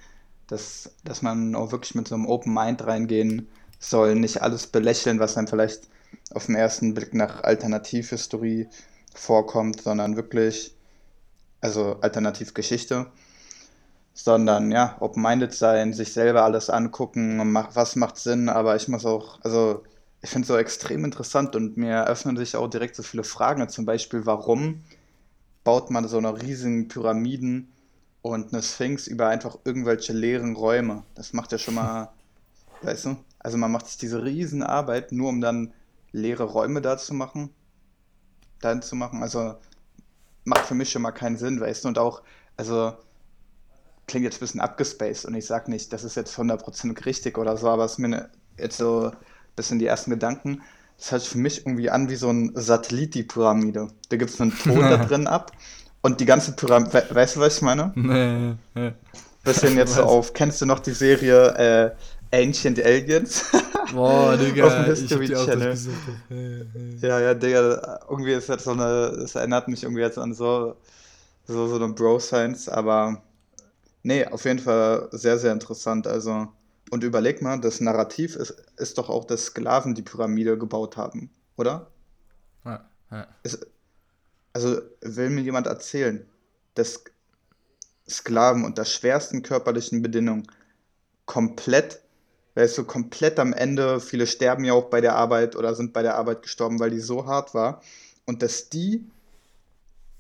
dass, 0.48 0.96
dass 1.06 1.22
man 1.22 1.56
auch 1.56 1.72
wirklich 1.72 1.96
mit 1.96 2.10
so 2.10 2.16
einem 2.16 2.26
Open 2.26 2.54
Mind 2.54 2.86
reingehen 2.86 3.48
soll, 3.80 4.16
nicht 4.16 4.42
alles 4.42 4.68
belächeln, 4.68 5.20
was 5.20 5.36
dann 5.36 5.48
vielleicht 5.48 5.88
auf 6.32 6.48
den 6.48 6.56
ersten 6.56 6.94
Blick 6.94 7.14
nach 7.14 7.44
Alternativhistorie 7.44 8.68
vorkommt, 9.14 9.82
sondern 9.82 10.16
wirklich, 10.16 10.76
also 11.62 11.98
Alternativgeschichte, 12.02 13.08
sondern 14.14 14.72
ja, 14.72 14.98
open-minded 15.00 15.54
sein, 15.54 15.94
sich 15.94 16.14
selber 16.14 16.44
alles 16.44 16.70
angucken, 16.70 17.54
was 17.74 17.96
macht 17.96 18.18
Sinn, 18.18 18.50
aber 18.50 18.76
ich 18.76 18.88
muss 18.88 19.06
auch, 19.06 19.42
also 19.42 19.84
ich 20.22 20.30
finde 20.30 20.44
es 20.44 20.48
so 20.48 20.58
extrem 20.58 21.06
interessant 21.06 21.56
und 21.56 21.78
mir 21.78 22.08
öffnen 22.08 22.38
sich 22.38 22.56
auch 22.56 22.68
direkt 22.68 22.96
so 22.96 23.04
viele 23.04 23.24
Fragen, 23.24 23.68
zum 23.70 23.86
Beispiel, 23.86 24.26
warum 24.26 24.84
baut 25.64 25.92
man 25.92 26.08
so 26.08 26.18
eine 26.18 26.42
riesigen 26.42 26.88
Pyramiden 26.88 27.72
und 28.22 28.54
eine 28.54 28.64
Sphinx 28.64 29.08
über 29.08 29.28
einfach 29.28 29.58
irgendwelche 29.66 30.14
leeren 30.14 30.56
Räume? 30.56 31.04
Das 31.14 31.34
macht 31.34 31.52
ja 31.52 31.58
schon 31.58 31.76
mal, 31.76 32.10
weißt 32.82 33.06
du, 33.06 33.18
also 33.40 33.58
man 33.58 33.72
macht 33.72 33.88
sich 33.88 33.98
diese 33.98 34.24
riesen 34.24 34.64
Arbeit, 34.64 35.12
nur 35.12 35.30
um 35.30 35.42
dann 35.42 35.74
leere 36.16 36.44
Räume 36.44 36.82
da 36.82 36.98
zu 36.98 37.14
machen, 37.14 37.50
dann 38.62 38.82
zu 38.82 38.96
machen. 38.96 39.22
Also 39.22 39.56
macht 40.46 40.66
für 40.66 40.76
mich 40.76 40.92
schon 40.92 41.02
mal 41.02 41.12
keinen 41.12 41.38
Sinn, 41.38 41.60
weißt 41.60 41.84
du, 41.84 41.90
und 41.90 41.98
auch, 41.98 42.24
also 42.56 42.94
klingt 44.08 44.24
jetzt 44.24 44.38
ein 44.38 44.42
bisschen 44.42 44.62
abgespaced 44.62 45.26
und 45.26 45.34
ich 45.34 45.46
sage 45.46 45.72
nicht, 45.72 45.92
das 45.92 46.04
ist 46.04 46.16
jetzt 46.16 46.38
100% 46.38 47.06
richtig 47.06 47.38
oder 47.38 47.58
so, 47.58 47.70
aber 47.70 47.86
es 47.86 47.98
mir 47.98 48.30
jetzt 48.58 48.78
so 48.78 49.08
ein 49.08 49.18
bisschen 49.56 49.80
die 49.80 49.88
ersten 49.88 50.12
Gedanken. 50.12 50.62
Das 50.98 51.12
hört 51.12 51.22
sich 51.24 51.32
für 51.32 51.40
mich 51.40 51.66
irgendwie 51.66 51.90
an 51.90 52.10
wie 52.10 52.16
so 52.16 52.30
ein 52.30 52.52
Satellit, 52.56 53.16
die 53.16 53.24
Pyramide. 53.24 53.90
Da 54.10 54.18
gibt 54.18 54.32
es 54.32 54.40
einen 54.40 54.58
Ton 54.58 54.80
da 54.80 54.98
drin 55.06 55.28
ab 55.28 55.52
Und 56.02 56.22
die 56.22 56.26
ganze 56.26 56.54
Pyramide, 56.54 56.94
we 56.94 57.16
weißt 57.16 57.36
du, 57.36 57.40
was 57.42 57.58
ich 57.58 57.62
meine? 57.64 57.92
Nee. 57.96 58.56
nee. 58.76 58.94
Bisschen 59.44 59.76
jetzt 59.76 59.96
so 59.96 60.04
auf, 60.04 60.34
kennst 60.34 60.62
du 60.62 60.66
noch 60.66 60.80
die 60.80 60.94
Serie 60.94 61.50
äh, 61.58 61.96
Ancient 62.32 62.84
Aliens? 62.84 63.46
Boah, 63.94 64.36
Digga, 64.38 64.66
auf 64.66 64.74
dem 64.74 64.86
History 64.86 65.28
Channel. 65.28 65.78
Ja, 67.02 67.20
ja, 67.20 67.34
Digga, 67.34 68.00
irgendwie 68.10 68.34
ist 68.34 68.50
das 68.50 68.64
so 68.64 68.72
eine, 68.72 69.22
es 69.24 69.36
erinnert 69.36 69.68
mich 69.68 69.84
irgendwie 69.84 70.02
jetzt 70.02 70.18
an 70.18 70.34
so, 70.34 70.76
so, 71.46 71.68
so 71.68 71.76
eine 71.76 71.94
Bro-Science, 71.94 72.70
aber 72.70 73.22
nee, 74.04 74.26
auf 74.26 74.46
jeden 74.46 74.60
Fall 74.60 75.08
sehr, 75.12 75.38
sehr 75.38 75.54
interessant. 75.54 76.08
Also, 76.08 76.48
und 76.92 77.04
überleg 77.04 77.42
mal, 77.42 77.60
das 77.60 77.82
Narrativ 77.82 78.36
ist, 78.36 78.56
ist 78.78 78.98
doch 78.98 79.10
auch, 79.10 79.26
dass 79.26 79.46
Sklaven 79.46 79.96
die 79.96 80.02
Pyramide 80.02 80.58
gebaut 80.58 80.98
haben, 80.98 81.30
oder? 81.58 81.92
Ja, 82.64 82.90
ja. 83.12 83.28
Ist, 83.44 83.66
also 84.54 84.80
will 85.02 85.30
mir 85.30 85.42
jemand 85.42 85.68
erzählen, 85.68 86.26
dass 86.76 87.04
Sklaven 88.08 88.64
unter 88.64 88.86
schwersten 88.86 89.42
körperlichen 89.42 90.02
Bedingungen 90.02 90.48
komplett, 91.26 92.02
weißt 92.56 92.78
du, 92.78 92.84
komplett 92.86 93.40
am 93.40 93.54
Ende, 93.54 94.00
viele 94.00 94.28
sterben 94.28 94.64
ja 94.64 94.74
auch 94.74 94.90
bei 94.90 95.02
der 95.02 95.16
Arbeit 95.16 95.56
oder 95.56 95.76
sind 95.76 95.94
bei 95.94 96.02
der 96.02 96.16
Arbeit 96.16 96.42
gestorben, 96.42 96.80
weil 96.80 96.90
die 96.90 97.00
so 97.00 97.26
hart 97.26 97.54
war, 97.54 97.82
und 98.26 98.42
dass 98.42 98.70
die, 98.70 99.06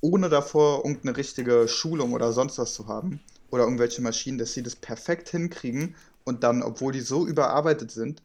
ohne 0.01 0.30
davor 0.30 0.86
irgendeine 0.86 1.18
richtige 1.18 1.68
Schulung 1.68 2.13
oder 2.13 2.34
sonst 2.34 2.60
was 2.60 2.74
zu 2.74 2.88
haben, 2.88 3.22
oder 3.50 3.63
irgendwelche 3.63 4.01
Maschinen, 4.01 4.38
dass 4.38 4.54
sie 4.54 4.63
das 4.63 4.75
perfekt 4.75 5.30
hinkriegen 5.30 5.96
und 6.25 6.44
dann, 6.44 6.62
obwohl 6.62 6.92
die 6.92 7.01
so 7.01 7.25
überarbeitet 7.25 7.92
sind, 7.92 8.22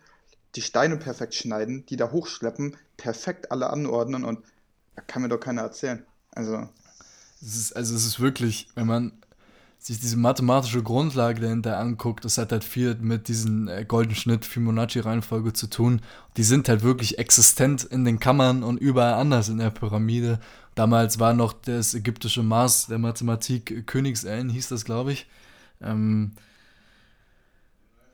die 0.57 0.63
Steine 0.63 0.97
perfekt 0.97 1.35
schneiden, 1.35 1.87
die 1.87 1.97
da 1.97 2.11
hochschleppen, 2.11 2.77
perfekt 2.97 3.53
alle 3.53 3.71
anordnen 3.71 4.25
und 4.25 4.41
kann 5.07 5.23
mir 5.23 5.29
doch 5.29 5.39
keiner 5.39 5.63
erzählen. 5.63 6.05
Also. 6.33 6.69
Es 7.41 7.57
ist, 7.57 7.77
also 7.77 7.95
es 7.95 8.05
ist 8.05 8.21
wirklich, 8.21 8.69
wenn 8.75 8.87
man 8.87 9.13
sich 9.81 9.99
diese 9.99 10.19
mathematische 10.19 10.83
Grundlage 10.83 11.41
dahinter 11.41 11.79
anguckt, 11.79 12.27
das 12.27 12.37
hat 12.37 12.53
halt 12.53 12.65
viel 12.65 12.97
mit 12.97 13.29
diesem 13.29 13.67
äh, 13.67 13.85
goldenen 13.87 14.15
Schnitt 14.15 14.45
Fibonacci-Reihenfolge 14.45 15.55
zu 15.55 15.69
tun. 15.69 16.03
Die 16.37 16.43
sind 16.43 16.69
halt 16.69 16.83
wirklich 16.83 17.19
existent 17.19 17.85
in 17.85 18.05
den 18.05 18.21
Kammern 18.21 18.63
und 18.63 18.77
überall 18.77 19.15
anders 19.15 19.49
in 19.49 19.57
der 19.57 19.71
Pyramide. 19.71 20.39
Damals 20.75 21.19
war 21.19 21.33
noch 21.33 21.55
das 21.55 21.95
ägyptische 21.95 22.43
Maß 22.43 22.89
der 22.89 22.99
Mathematik 22.99 23.87
Königsellen, 23.87 24.51
hieß 24.51 24.69
das, 24.69 24.85
glaube 24.85 25.13
ich. 25.13 25.27
Ähm, 25.81 26.33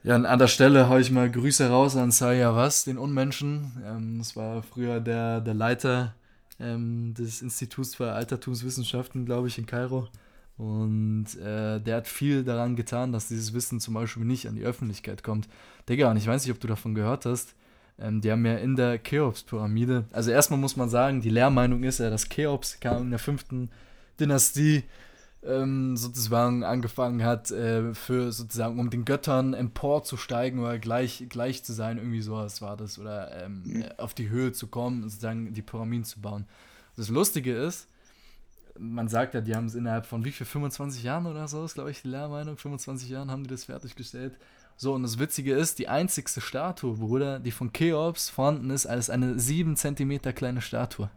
ja, 0.04 0.14
an 0.14 0.38
der 0.38 0.46
Stelle 0.46 0.88
habe 0.88 1.00
ich 1.00 1.10
mal 1.10 1.28
Grüße 1.28 1.68
raus 1.68 1.96
an 1.96 2.12
Saya 2.12 2.54
Was, 2.54 2.84
den 2.84 2.96
Unmenschen. 2.96 3.72
Ähm, 3.84 4.18
das 4.18 4.36
war 4.36 4.62
früher 4.62 5.00
der, 5.00 5.40
der 5.40 5.54
Leiter 5.54 6.14
ähm, 6.60 7.12
des 7.14 7.42
Instituts 7.42 7.96
für 7.96 8.12
Altertumswissenschaften, 8.12 9.26
glaube 9.26 9.48
ich, 9.48 9.58
in 9.58 9.66
Kairo. 9.66 10.08
Und 10.58 11.36
äh, 11.36 11.80
der 11.80 11.96
hat 11.96 12.08
viel 12.08 12.42
daran 12.42 12.76
getan, 12.76 13.12
dass 13.12 13.28
dieses 13.28 13.52
Wissen 13.52 13.78
zum 13.78 13.94
Beispiel 13.94 14.24
nicht 14.24 14.48
an 14.48 14.56
die 14.56 14.64
Öffentlichkeit 14.64 15.22
kommt. 15.22 15.48
Digga, 15.88 16.10
und 16.10 16.16
ich 16.16 16.26
weiß 16.26 16.44
nicht, 16.44 16.52
ob 16.52 16.60
du 16.60 16.66
davon 16.66 16.94
gehört 16.94 17.26
hast, 17.26 17.54
ähm, 17.98 18.20
die 18.20 18.32
haben 18.32 18.44
ja 18.46 18.56
in 18.56 18.76
der 18.76 18.98
Cheops-Pyramide, 18.98 20.04
also 20.12 20.30
erstmal 20.30 20.60
muss 20.60 20.76
man 20.76 20.88
sagen, 20.88 21.20
die 21.20 21.30
Lehrmeinung 21.30 21.82
ist 21.82 21.98
ja, 21.98 22.10
dass 22.10 22.28
Cheops 22.28 22.80
kam 22.80 23.02
in 23.02 23.10
der 23.10 23.18
fünften 23.18 23.70
Dynastie 24.18 24.84
ähm, 25.44 25.96
sozusagen 25.96 26.64
angefangen 26.64 27.22
hat, 27.22 27.50
äh, 27.50 27.94
für 27.94 28.32
sozusagen, 28.32 28.78
um 28.80 28.90
den 28.90 29.04
Göttern 29.04 29.54
emporzusteigen 29.54 30.60
oder 30.60 30.78
gleich, 30.78 31.26
gleich 31.28 31.64
zu 31.64 31.72
sein, 31.72 31.98
irgendwie 31.98 32.20
sowas 32.20 32.60
war 32.62 32.76
das, 32.76 32.98
oder 32.98 33.44
ähm, 33.44 33.62
mhm. 33.64 33.84
auf 33.98 34.14
die 34.14 34.28
Höhe 34.28 34.52
zu 34.52 34.66
kommen 34.66 35.02
und 35.02 35.10
sozusagen 35.10 35.52
die 35.52 35.62
Pyramiden 35.62 36.04
zu 36.04 36.20
bauen. 36.20 36.46
Das 36.96 37.08
Lustige 37.08 37.54
ist, 37.54 37.88
man 38.78 39.08
sagt 39.08 39.34
ja, 39.34 39.40
die 39.40 39.54
haben 39.54 39.66
es 39.66 39.74
innerhalb 39.74 40.06
von 40.06 40.24
wie 40.24 40.32
viel, 40.32 40.46
25 40.46 41.02
Jahren 41.02 41.26
oder 41.26 41.48
so, 41.48 41.64
ist 41.64 41.74
glaube 41.74 41.90
ich 41.90 42.02
die 42.02 42.08
Lehrmeinung, 42.08 42.56
25 42.56 43.08
Jahren 43.08 43.30
haben 43.30 43.44
die 43.44 43.50
das 43.50 43.64
fertiggestellt. 43.64 44.36
So, 44.78 44.92
und 44.92 45.02
das 45.02 45.18
Witzige 45.18 45.54
ist, 45.54 45.78
die 45.78 45.88
einzigste 45.88 46.42
Statue, 46.42 46.96
Bruder, 46.96 47.38
die 47.38 47.50
von 47.50 47.72
Cheops 47.72 48.28
vorhanden 48.28 48.70
ist, 48.70 48.86
als 48.86 49.08
eine 49.08 49.38
7 49.38 49.74
cm 49.74 50.20
kleine 50.34 50.60
Statue. 50.60 51.08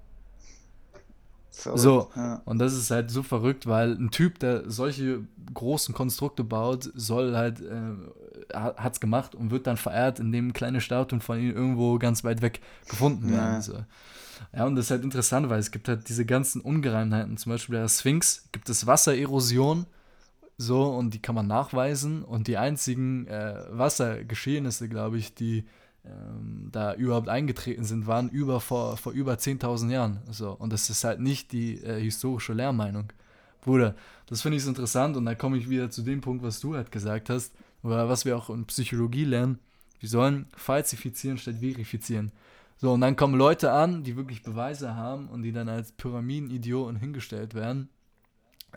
Verrückt, 1.51 1.79
so, 1.81 2.09
ja. 2.15 2.41
und 2.45 2.59
das 2.59 2.73
ist 2.73 2.89
halt 2.89 3.11
so 3.11 3.21
verrückt, 3.21 3.67
weil 3.67 3.91
ein 3.91 4.11
Typ, 4.11 4.39
der 4.39 4.69
solche 4.71 5.25
großen 5.53 5.93
Konstrukte 5.93 6.45
baut, 6.45 6.89
soll 6.95 7.35
halt, 7.35 7.59
äh, 7.59 8.53
hat's 8.53 9.01
gemacht 9.01 9.35
und 9.35 9.51
wird 9.51 9.67
dann 9.67 9.75
verehrt, 9.75 10.19
indem 10.19 10.53
kleine 10.53 10.79
Statuen 10.79 11.19
von 11.19 11.37
ihm 11.37 11.53
irgendwo 11.53 11.97
ganz 11.99 12.23
weit 12.23 12.41
weg 12.41 12.61
gefunden 12.87 13.29
werden. 13.29 13.55
Ja. 13.55 13.61
So. 13.61 13.73
Ja, 14.55 14.65
und 14.65 14.75
das 14.75 14.85
ist 14.85 14.91
halt 14.91 15.03
interessant, 15.03 15.49
weil 15.49 15.59
es 15.59 15.71
gibt 15.71 15.87
halt 15.87 16.09
diese 16.09 16.25
ganzen 16.25 16.61
Ungereimtheiten, 16.61 17.37
zum 17.37 17.51
Beispiel 17.51 17.75
bei 17.75 17.81
der 17.81 17.89
Sphinx 17.89 18.47
gibt 18.51 18.69
es 18.69 18.87
Wassererosion, 18.87 19.85
so, 20.61 20.83
und 20.83 21.13
die 21.13 21.21
kann 21.21 21.35
man 21.35 21.47
nachweisen 21.47 22.23
und 22.23 22.47
die 22.47 22.57
einzigen 22.57 23.27
äh, 23.27 23.63
Wassergeschehnisse, 23.69 24.89
glaube 24.89 25.17
ich, 25.17 25.33
die 25.33 25.63
ähm, 26.05 26.67
da 26.71 26.93
überhaupt 26.95 27.29
eingetreten 27.29 27.85
sind, 27.85 28.07
waren 28.07 28.29
über 28.29 28.59
vor, 28.59 28.97
vor 28.97 29.13
über 29.13 29.35
10.000 29.35 29.89
Jahren. 29.89 30.19
So. 30.29 30.51
Und 30.51 30.73
das 30.73 30.89
ist 30.89 31.05
halt 31.05 31.21
nicht 31.21 31.53
die 31.53 31.81
äh, 31.81 32.01
historische 32.01 32.51
Lehrmeinung. 32.53 33.05
Bruder, 33.61 33.95
das 34.25 34.41
finde 34.41 34.57
ich 34.57 34.63
so 34.63 34.69
interessant 34.69 35.15
und 35.15 35.25
da 35.25 35.35
komme 35.35 35.57
ich 35.57 35.69
wieder 35.69 35.89
zu 35.89 36.01
dem 36.01 36.21
Punkt, 36.21 36.43
was 36.43 36.59
du 36.59 36.75
halt 36.75 36.91
gesagt 36.91 37.29
hast, 37.29 37.53
oder 37.81 38.09
was 38.09 38.25
wir 38.25 38.37
auch 38.37 38.49
in 38.49 38.65
Psychologie 38.65 39.25
lernen. 39.25 39.59
Wir 39.99 40.09
sollen 40.09 40.47
falsifizieren 40.55 41.37
statt 41.37 41.55
verifizieren. 41.59 42.31
So, 42.81 42.93
und 42.93 43.01
dann 43.01 43.17
kommen 43.17 43.35
Leute 43.35 43.73
an, 43.73 44.03
die 44.03 44.15
wirklich 44.15 44.41
Beweise 44.41 44.95
haben 44.95 45.27
und 45.27 45.43
die 45.43 45.51
dann 45.51 45.67
als 45.67 45.91
Pyramidenidioten 45.91 46.95
hingestellt 46.95 47.53
werden. 47.53 47.89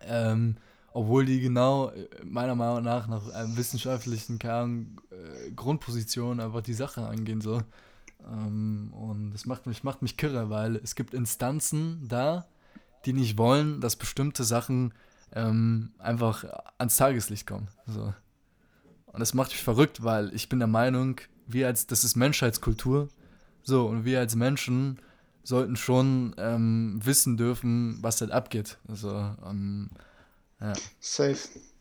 Ähm, 0.00 0.56
obwohl 0.92 1.24
die 1.24 1.40
genau 1.40 1.90
äh, 1.90 2.08
meiner 2.24 2.56
Meinung 2.56 2.82
nach 2.82 3.06
nach 3.06 3.28
einem 3.32 3.56
wissenschaftlichen 3.56 4.40
Kern, 4.40 4.96
äh, 5.10 5.52
Grundposition 5.52 6.40
einfach 6.40 6.62
die 6.62 6.74
Sache 6.74 7.06
angehen 7.06 7.40
so. 7.40 7.62
Ähm, 8.26 8.92
und 8.92 9.30
das 9.30 9.46
macht 9.46 9.66
mich, 9.66 9.84
macht 9.84 10.02
mich 10.02 10.16
kirre, 10.16 10.50
weil 10.50 10.76
es 10.76 10.96
gibt 10.96 11.14
Instanzen 11.14 12.08
da, 12.08 12.46
die 13.04 13.12
nicht 13.12 13.38
wollen, 13.38 13.80
dass 13.80 13.94
bestimmte 13.94 14.42
Sachen 14.42 14.94
ähm, 15.32 15.92
einfach 15.98 16.44
ans 16.76 16.96
Tageslicht 16.96 17.46
kommen. 17.46 17.68
So. 17.86 18.12
Und 19.06 19.20
das 19.20 19.32
macht 19.32 19.52
mich 19.52 19.62
verrückt, 19.62 20.02
weil 20.02 20.34
ich 20.34 20.48
bin 20.48 20.58
der 20.58 20.66
Meinung, 20.66 21.20
wir 21.46 21.68
als, 21.68 21.86
das 21.86 22.02
ist 22.02 22.16
Menschheitskultur, 22.16 23.08
so, 23.62 23.86
und 23.86 24.04
wir 24.04 24.18
als 24.18 24.34
Menschen 24.34 24.98
sollten 25.44 25.76
schon 25.76 26.34
ähm, 26.38 27.00
wissen 27.02 27.36
dürfen, 27.36 27.98
was 28.00 28.20
halt 28.20 28.30
abgeht. 28.30 28.78
Also, 28.88 29.10
ähm, 29.44 29.90
ja. 30.60 30.72
Safe. 31.00 31.36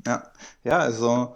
Ja. 0.06 0.32
Ja, 0.64 0.80
also 0.80 1.36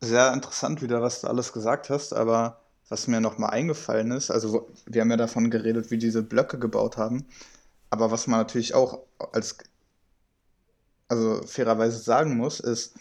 sehr 0.00 0.32
interessant 0.32 0.82
wieder, 0.82 1.02
was 1.02 1.20
du 1.20 1.26
alles 1.26 1.52
gesagt 1.52 1.90
hast, 1.90 2.12
aber 2.12 2.60
was 2.88 3.08
mir 3.08 3.20
nochmal 3.20 3.50
eingefallen 3.50 4.12
ist, 4.12 4.30
also 4.30 4.70
wir 4.86 5.00
haben 5.00 5.10
ja 5.10 5.16
davon 5.16 5.50
geredet, 5.50 5.90
wie 5.90 5.98
diese 5.98 6.22
Blöcke 6.22 6.58
gebaut 6.58 6.96
haben, 6.96 7.26
aber 7.90 8.10
was 8.10 8.26
man 8.26 8.40
natürlich 8.40 8.74
auch 8.74 9.00
als, 9.32 9.58
also 11.08 11.42
fairerweise 11.46 11.98
sagen 11.98 12.36
muss, 12.36 12.60
ist, 12.60 12.94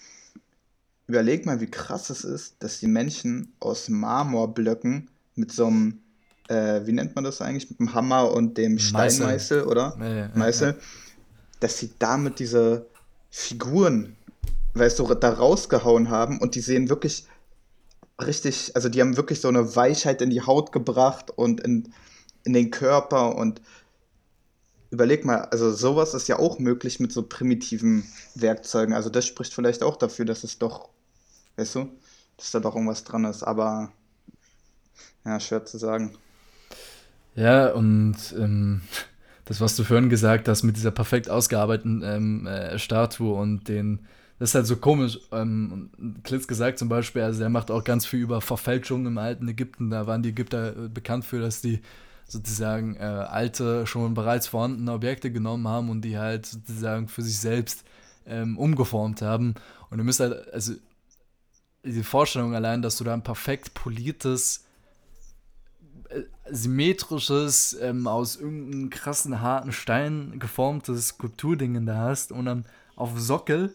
überleg 1.08 1.46
mal, 1.46 1.62
wie 1.62 1.70
krass 1.70 2.10
es 2.10 2.24
ist, 2.24 2.56
dass 2.64 2.80
die 2.80 2.88
Menschen 2.88 3.54
aus 3.60 3.90
Marmorblöcken 3.90 5.10
mit 5.36 5.52
so 5.52 5.68
einem, 5.68 6.02
äh, 6.48 6.82
wie 6.86 6.92
nennt 6.92 7.16
man 7.16 7.24
das 7.24 7.42
eigentlich, 7.42 7.70
mit 7.70 7.80
dem 7.80 7.94
Hammer 7.94 8.32
und 8.32 8.58
dem 8.58 8.80
Steinmeißel, 8.80 9.64
oder? 9.64 9.96
Ja, 10.00 10.14
ja, 10.14 10.30
Meißel, 10.34 10.70
ja. 10.70 10.76
Dass 11.60 11.78
sie 11.78 11.92
damit 12.00 12.40
diese 12.40 12.86
Figuren, 13.30 14.16
weißt 14.74 15.00
du, 15.00 15.14
da 15.14 15.30
rausgehauen 15.30 16.10
haben 16.10 16.40
und 16.40 16.56
die 16.56 16.62
sehen 16.62 16.90
wirklich 16.90 17.26
richtig, 18.22 18.72
also 18.76 18.90
die 18.90 19.02
haben 19.02 19.18
wirklich 19.18 19.42
so 19.42 19.48
eine 19.48 19.76
Weichheit 19.76 20.22
in 20.22 20.30
die 20.30 20.42
Haut 20.42 20.72
gebracht 20.72 21.32
und 21.32 21.62
in, 21.62 21.94
in 22.44 22.54
den 22.54 22.72
Körper 22.72 23.36
und 23.36 23.62
überleg 24.92 25.26
mal, 25.26 25.42
also 25.46 25.74
sowas 25.74 26.14
ist 26.14 26.28
ja 26.28 26.40
auch 26.40 26.60
möglich 26.60 27.00
mit 27.00 27.12
so 27.12 27.24
primitiven 27.24 28.06
Werkzeugen. 28.36 28.94
Also 28.94 29.10
das 29.10 29.26
spricht 29.26 29.54
vielleicht 29.54 29.84
auch 29.84 29.98
dafür, 29.98 30.26
dass 30.26 30.44
es 30.44 30.58
doch, 30.58 30.90
weißt 31.58 31.76
du, 31.76 31.90
dass 32.38 32.52
da 32.52 32.60
doch 32.60 32.76
irgendwas 32.76 33.04
dran 33.04 33.26
ist, 33.26 33.44
aber 33.44 33.92
ja, 35.26 35.40
schwer 35.40 35.66
zu 35.66 35.78
sagen. 35.78 36.16
Ja, 37.36 37.72
und 37.72 38.16
ähm, 38.38 38.82
das, 39.46 39.62
was 39.62 39.76
du 39.76 39.84
vorhin 39.84 40.10
gesagt 40.10 40.48
hast, 40.48 40.64
mit 40.64 40.78
dieser 40.78 40.92
perfekt 40.92 41.30
ausgearbeiteten 41.30 42.02
ähm, 42.04 42.48
äh, 42.48 42.80
Statue 42.80 43.34
und 43.34 43.68
den, 43.68 44.00
das 44.40 44.50
ist 44.50 44.56
halt 44.56 44.68
so 44.68 44.78
komisch. 44.78 45.20
Ähm, 45.32 45.90
Klitz 46.24 46.48
gesagt 46.48 46.80
zum 46.80 46.90
Beispiel, 46.90 47.24
also 47.24 47.40
der 47.40 47.50
macht 47.50 47.72
auch 47.72 47.84
ganz 47.84 48.06
viel 48.06 48.20
über 48.20 48.42
Verfälschungen 48.42 49.08
im 49.08 49.18
alten 49.18 49.48
Ägypten. 49.48 49.90
Da 49.90 50.08
waren 50.08 50.24
die 50.24 50.30
Ägypter 50.30 50.86
äh, 50.86 50.90
bekannt 50.90 51.26
für, 51.26 51.40
dass 51.40 51.62
die 51.62 51.82
sozusagen 52.28 52.96
äh, 52.96 53.04
alte, 53.04 53.86
schon 53.86 54.16
bereits 54.16 54.48
vorhandene 54.48 54.92
Objekte 54.94 55.32
genommen 55.32 55.68
haben 55.68 55.90
und 55.90 56.02
die 56.02 56.18
halt 56.18 56.46
sozusagen 56.46 57.08
für 57.08 57.22
sich 57.22 57.38
selbst 57.38 57.84
ähm, 58.26 58.58
umgeformt 58.58 59.22
haben. 59.22 59.54
Und 59.90 60.00
du 60.00 60.04
müsst 60.04 60.20
halt, 60.20 60.52
also 60.52 60.74
die 61.84 62.04
Vorstellung 62.04 62.56
allein, 62.56 62.82
dass 62.82 62.98
du 62.98 63.04
da 63.04 63.14
ein 63.14 63.22
perfekt 63.22 63.76
poliertes 63.76 64.66
symmetrisches, 66.50 67.78
ähm, 67.82 68.08
aus 68.08 68.36
irgendeinem 68.36 68.90
krassen 68.90 69.42
harten 69.42 69.72
Stein 69.72 70.40
geformtes 70.40 71.08
Skulpturding 71.10 71.86
da 71.86 71.98
hast 71.98 72.32
und 72.32 72.46
dann 72.46 72.66
auf 72.96 73.20
Sockel 73.20 73.74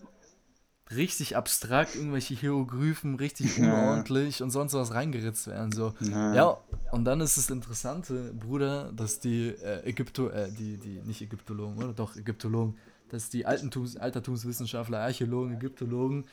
richtig 0.95 1.37
abstrakt 1.37 1.95
irgendwelche 1.95 2.35
Hieroglyphen 2.35 3.15
richtig 3.15 3.59
unordentlich 3.59 4.41
ja. 4.41 4.45
und 4.45 4.51
sonst 4.51 4.75
was 4.75 4.93
reingeritzt 4.93 5.47
werden. 5.47 5.73
So. 5.73 5.95
Ja. 6.01 6.35
ja. 6.35 6.57
und 6.91 7.05
dann 7.05 7.21
ist 7.21 7.37
das 7.37 7.51
Interessante, 7.51 8.33
Bruder, 8.35 8.93
dass 8.93 9.21
die 9.21 9.49
äh, 9.49 9.89
Ägypto, 9.89 10.29
äh, 10.29 10.51
die, 10.51 10.79
die, 10.79 11.01
nicht 11.05 11.23
Ägyptologen, 11.23 11.83
oder 11.83 11.93
doch 11.93 12.17
Ägyptologen, 12.17 12.77
dass 13.09 13.29
die 13.29 13.47
Altentums, 13.47 13.97
Altertumswissenschaftler, 13.97 15.01
Archäologen, 15.01 15.57
Ägyptologen 15.57 16.25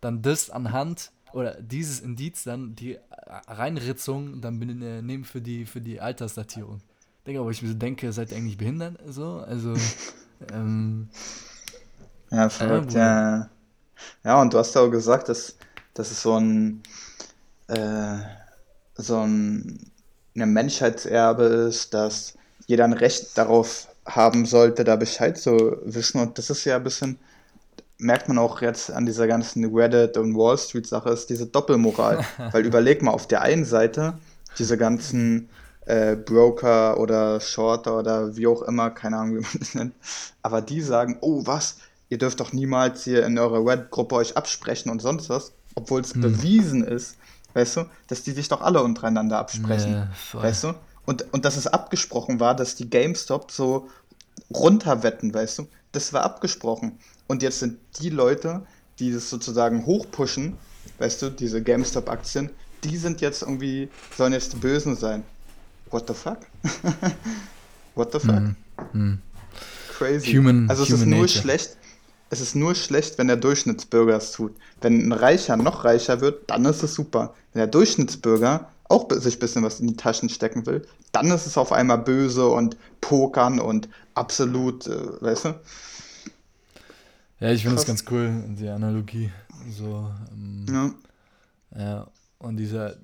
dann 0.00 0.22
das 0.22 0.50
anhand 0.50 1.10
oder 1.32 1.60
dieses 1.60 2.00
Indiz 2.00 2.44
dann 2.44 2.74
die 2.74 2.98
Reinritzung 3.48 4.40
dann 4.40 4.60
äh, 4.82 5.02
nehmen 5.02 5.24
für 5.24 5.40
die, 5.40 5.66
für 5.66 5.80
die 5.80 6.00
Altersdatierung. 6.00 6.80
Denke, 7.26 7.40
aber 7.40 7.50
ich 7.50 7.62
mir 7.62 7.68
so 7.68 7.74
denke, 7.74 8.12
seid 8.12 8.30
ihr 8.30 8.36
eigentlich 8.36 8.58
behindert? 8.58 8.98
So, 9.08 9.38
also, 9.38 9.74
ähm, 10.52 11.08
ja, 12.30 12.48
verrückt, 12.48 12.92
ja. 12.92 13.50
Ja, 14.24 14.40
und 14.40 14.52
du 14.52 14.58
hast 14.58 14.74
ja 14.74 14.82
auch 14.82 14.90
gesagt, 14.90 15.28
dass, 15.28 15.56
dass 15.94 16.10
es 16.10 16.22
so 16.22 16.38
ein, 16.38 16.82
äh, 17.68 18.18
so 18.96 19.20
ein 19.20 19.90
eine 20.36 20.46
Menschheitserbe 20.46 21.44
ist, 21.44 21.94
dass 21.94 22.34
jeder 22.66 22.84
ein 22.84 22.92
Recht 22.92 23.36
darauf 23.36 23.88
haben 24.06 24.46
sollte, 24.46 24.84
da 24.84 24.96
Bescheid 24.96 25.38
zu 25.38 25.78
wissen. 25.84 26.20
Und 26.20 26.38
das 26.38 26.50
ist 26.50 26.64
ja 26.64 26.76
ein 26.76 26.84
bisschen, 26.84 27.18
merkt 27.98 28.28
man 28.28 28.38
auch 28.38 28.60
jetzt 28.60 28.90
an 28.90 29.06
dieser 29.06 29.26
ganzen 29.26 29.64
Reddit 29.74 30.16
und 30.16 30.36
Wall 30.36 30.58
Street 30.58 30.86
Sache, 30.86 31.10
ist 31.10 31.30
diese 31.30 31.46
Doppelmoral. 31.46 32.24
Weil 32.52 32.64
überleg 32.64 33.02
mal, 33.02 33.12
auf 33.12 33.26
der 33.26 33.42
einen 33.42 33.64
Seite 33.64 34.18
diese 34.58 34.76
ganzen 34.76 35.48
äh, 35.86 36.16
Broker 36.16 36.98
oder 36.98 37.40
Shorter 37.40 37.98
oder 37.98 38.36
wie 38.36 38.46
auch 38.46 38.62
immer, 38.62 38.90
keine 38.90 39.18
Ahnung, 39.18 39.36
wie 39.36 39.40
man 39.40 39.50
das 39.58 39.74
nennt, 39.74 39.94
aber 40.42 40.60
die 40.60 40.80
sagen, 40.80 41.18
oh 41.20 41.42
was, 41.46 41.78
ihr 42.08 42.18
dürft 42.18 42.40
doch 42.40 42.52
niemals 42.52 43.04
hier 43.04 43.24
in 43.24 43.38
eurer 43.38 43.64
Red-Gruppe 43.64 44.16
euch 44.16 44.36
absprechen 44.36 44.90
und 44.90 45.00
sonst 45.00 45.28
was, 45.28 45.52
obwohl 45.74 46.00
es 46.00 46.14
hm. 46.14 46.22
bewiesen 46.22 46.84
ist, 46.84 47.16
weißt 47.54 47.76
du, 47.76 47.84
dass 48.08 48.22
die 48.22 48.32
sich 48.32 48.48
doch 48.48 48.60
alle 48.60 48.82
untereinander 48.82 49.38
absprechen, 49.38 49.92
ja, 49.92 50.08
weißt 50.32 50.64
du? 50.64 50.74
Und, 51.06 51.32
und 51.32 51.44
dass 51.44 51.56
es 51.56 51.68
abgesprochen 51.68 52.40
war, 52.40 52.56
dass 52.56 52.74
die 52.74 52.90
GameStop 52.90 53.52
so 53.52 53.88
runterwetten, 54.52 55.32
weißt 55.32 55.60
du? 55.60 55.68
Das 55.92 56.12
war 56.12 56.24
abgesprochen. 56.24 56.98
Und 57.26 57.42
jetzt 57.42 57.60
sind 57.60 57.78
die 58.00 58.10
Leute, 58.10 58.62
die 58.98 59.12
das 59.12 59.28
sozusagen 59.30 59.86
hochpushen, 59.86 60.56
weißt 60.98 61.22
du, 61.22 61.30
diese 61.30 61.62
GameStop-Aktien, 61.62 62.50
die 62.84 62.96
sind 62.96 63.20
jetzt 63.20 63.42
irgendwie, 63.42 63.88
sollen 64.16 64.32
jetzt 64.32 64.52
die 64.52 64.58
Bösen 64.58 64.96
sein. 64.96 65.22
What 65.90 66.08
the 66.08 66.14
fuck? 66.14 66.38
What 67.94 68.12
the 68.12 68.18
fuck? 68.18 68.42
Mm, 68.92 68.98
mm. 68.98 69.18
Crazy. 69.96 70.32
Human, 70.32 70.68
also 70.68 70.82
es 70.82 70.90
human 70.90 71.00
ist 71.00 71.06
nur 71.08 71.20
nature. 71.20 71.40
schlecht, 71.40 71.76
es 72.28 72.40
ist 72.40 72.54
nur 72.54 72.74
schlecht, 72.74 73.18
wenn 73.18 73.28
der 73.28 73.36
Durchschnittsbürger 73.36 74.16
es 74.16 74.32
tut. 74.32 74.52
Wenn 74.80 75.08
ein 75.08 75.12
Reicher 75.12 75.56
noch 75.56 75.84
reicher 75.84 76.20
wird, 76.20 76.50
dann 76.50 76.64
ist 76.64 76.82
es 76.82 76.94
super. 76.94 77.34
Wenn 77.52 77.60
der 77.60 77.68
Durchschnittsbürger 77.68 78.68
auch 78.88 79.08
sich 79.10 79.36
ein 79.36 79.40
bisschen 79.40 79.62
was 79.62 79.80
in 79.80 79.88
die 79.88 79.96
Taschen 79.96 80.28
stecken 80.28 80.66
will, 80.66 80.86
dann 81.12 81.30
ist 81.30 81.46
es 81.46 81.56
auf 81.56 81.72
einmal 81.72 81.98
böse 81.98 82.46
und 82.46 82.76
pokern 83.00 83.58
und 83.58 83.88
absolut, 84.14 84.86
äh, 84.86 85.22
weißt 85.22 85.46
du? 85.46 85.54
Ja, 87.38 87.52
ich 87.52 87.62
finde 87.62 87.76
das 87.76 87.86
ganz 87.86 88.04
cool, 88.10 88.44
die 88.58 88.68
Analogie. 88.68 89.30
So, 89.70 90.10
ähm, 90.32 90.66
ja. 90.68 90.94
Ja, 91.78 92.10
und 92.38 92.56
dieser. 92.56 92.96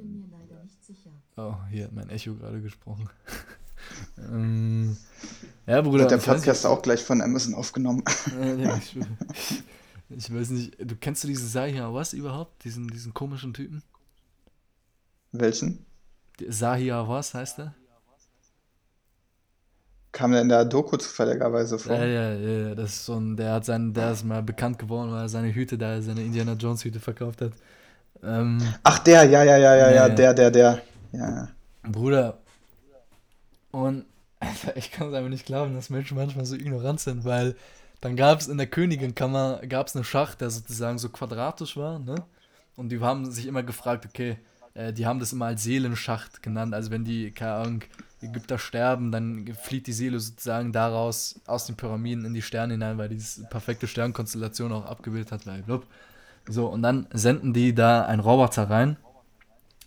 Oh, 1.36 1.54
hier 1.70 1.84
hat 1.84 1.92
mein 1.92 2.08
Echo 2.08 2.34
gerade 2.34 2.60
gesprochen. 2.60 3.08
ähm, 4.18 4.96
ja, 5.66 5.80
Bruder. 5.82 6.04
Hat 6.04 6.10
der 6.12 6.16
Podcast 6.18 6.64
auch 6.64 6.80
gleich 6.80 7.02
von 7.02 7.20
Amazon 7.20 7.54
aufgenommen. 7.54 8.02
ja, 8.58 8.76
ich, 8.78 8.96
ich, 10.08 10.34
weiß 10.34 10.50
nicht, 10.50 10.76
du 10.78 10.96
kennst 10.96 11.24
du 11.24 11.28
diesen 11.28 11.48
Sahia 11.48 11.92
was 11.92 12.14
überhaupt? 12.14 12.64
Diesen, 12.64 12.88
diesen 12.88 13.12
komischen 13.12 13.52
Typen? 13.52 13.82
Welchen? 15.32 15.84
Sahia 16.48 17.06
was 17.06 17.34
heißt 17.34 17.60
er? 17.60 17.74
Kam 20.12 20.32
der 20.32 20.42
in 20.42 20.48
der 20.50 20.64
Doku 20.66 20.96
zufälligerweise 20.98 21.78
vor? 21.78 21.96
Ja, 21.96 22.04
ja, 22.04 22.34
ja, 22.34 22.74
das 22.74 22.90
ist 22.90 23.06
so 23.06 23.18
ein, 23.18 23.36
der 23.36 23.54
hat 23.54 23.64
seinen, 23.64 23.94
der 23.94 24.12
ist 24.12 24.24
mal 24.24 24.42
bekannt 24.42 24.78
geworden, 24.78 25.10
weil 25.10 25.22
er 25.22 25.28
seine 25.28 25.54
Hüte 25.54 25.78
da, 25.78 26.00
seine 26.02 26.22
Indiana 26.22 26.52
Jones 26.52 26.84
Hüte 26.84 27.00
verkauft 27.00 27.40
hat. 27.40 27.52
Ähm, 28.22 28.58
Ach, 28.82 28.98
der, 29.00 29.24
ja, 29.24 29.42
ja, 29.42 29.56
ja, 29.56 29.74
ja, 29.74 29.90
ja, 29.90 30.08
der, 30.08 30.34
der, 30.34 30.50
der. 30.50 30.82
Ja. 31.12 31.48
Bruder. 31.82 32.38
Und 33.70 34.04
Alter, 34.38 34.76
ich 34.76 34.90
kann 34.90 35.08
es 35.08 35.14
einfach 35.14 35.30
nicht 35.30 35.46
glauben, 35.46 35.74
dass 35.74 35.90
Menschen 35.90 36.16
manchmal 36.16 36.44
so 36.44 36.56
ignorant 36.56 37.00
sind, 37.00 37.24
weil 37.24 37.56
dann 38.00 38.16
gab 38.16 38.40
es 38.40 38.48
in 38.48 38.58
der 38.58 38.66
Königinkammer 38.66 39.60
gab's 39.68 39.94
einen 39.94 40.04
Schacht, 40.04 40.40
der 40.40 40.50
sozusagen 40.50 40.98
so 40.98 41.08
quadratisch 41.08 41.76
war, 41.76 41.98
ne? 41.98 42.16
Und 42.74 42.90
die 42.90 43.00
haben 43.00 43.30
sich 43.30 43.46
immer 43.46 43.62
gefragt, 43.62 44.06
okay, 44.06 44.38
äh, 44.74 44.92
die 44.92 45.06
haben 45.06 45.20
das 45.20 45.32
immer 45.32 45.46
als 45.46 45.62
Seelenschacht 45.62 46.42
genannt. 46.42 46.74
Also 46.74 46.90
wenn 46.90 47.04
die, 47.04 47.30
keine 47.30 47.52
Ahnung, 47.52 47.82
Ägypter 48.22 48.58
sterben, 48.58 49.12
dann 49.12 49.46
flieht 49.54 49.86
die 49.86 49.92
Seele 49.92 50.20
sozusagen 50.20 50.72
daraus 50.72 51.40
aus 51.46 51.66
den 51.66 51.76
Pyramiden 51.76 52.24
in 52.24 52.34
die 52.34 52.42
Sterne 52.42 52.74
hinein, 52.74 52.98
weil 52.98 53.08
diese 53.08 53.44
perfekte 53.44 53.86
Sternkonstellation 53.86 54.72
auch 54.72 54.86
abgebildet 54.86 55.32
hat. 55.32 55.44
Blablabla. 55.44 55.86
So, 56.48 56.66
und 56.66 56.82
dann 56.82 57.06
senden 57.12 57.52
die 57.52 57.74
da 57.74 58.04
einen 58.04 58.20
Roboter 58.20 58.68
rein, 58.68 58.96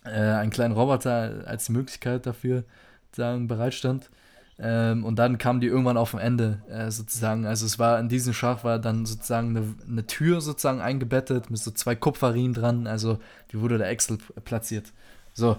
äh, 0.05 0.09
einen 0.09 0.51
kleinen 0.51 0.73
Roboter 0.73 1.43
als 1.45 1.69
Möglichkeit 1.69 2.25
dafür 2.25 2.63
sagen, 3.11 3.47
bereitstand. 3.47 4.09
Ähm, 4.57 5.03
und 5.03 5.19
dann 5.19 5.37
kamen 5.37 5.59
die 5.59 5.67
irgendwann 5.67 5.97
auf 5.97 6.11
dem 6.11 6.19
Ende 6.19 6.61
äh, 6.69 6.89
sozusagen. 6.89 7.45
Also 7.45 7.65
es 7.65 7.77
war 7.77 7.99
in 7.99 8.07
diesem 8.07 8.33
Schach 8.33 8.63
war 8.63 8.79
dann 8.79 9.05
sozusagen 9.05 9.49
eine, 9.49 9.75
eine 9.85 10.07
Tür 10.07 10.39
sozusagen 10.39 10.79
eingebettet 10.79 11.49
mit 11.49 11.59
so 11.59 11.71
zwei 11.71 11.95
Kupferriemen 11.95 12.53
dran. 12.53 12.87
Also 12.87 13.19
die 13.51 13.59
wurde 13.59 13.77
da 13.77 13.85
Excel 13.85 14.17
platziert. 14.45 14.93
So. 15.33 15.57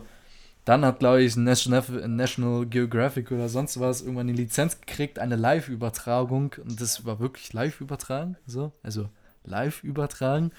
Dann 0.67 0.85
hat, 0.85 0.99
glaube 0.99 1.23
ich, 1.23 1.37
National, 1.37 2.67
Geographic 2.67 3.31
oder 3.31 3.49
sonst 3.49 3.79
was 3.79 4.03
irgendwann 4.03 4.27
die 4.27 4.35
Lizenz 4.35 4.81
gekriegt, 4.81 5.19
eine 5.19 5.37
Live-Übertragung. 5.37 6.55
Und 6.63 6.81
das 6.81 7.07
war 7.07 7.21
wirklich 7.21 7.53
live 7.53 7.81
übertragen. 7.81 8.37
So, 8.47 8.73
also 8.83 9.09
live 9.45 9.85
übertragen. 9.85 10.51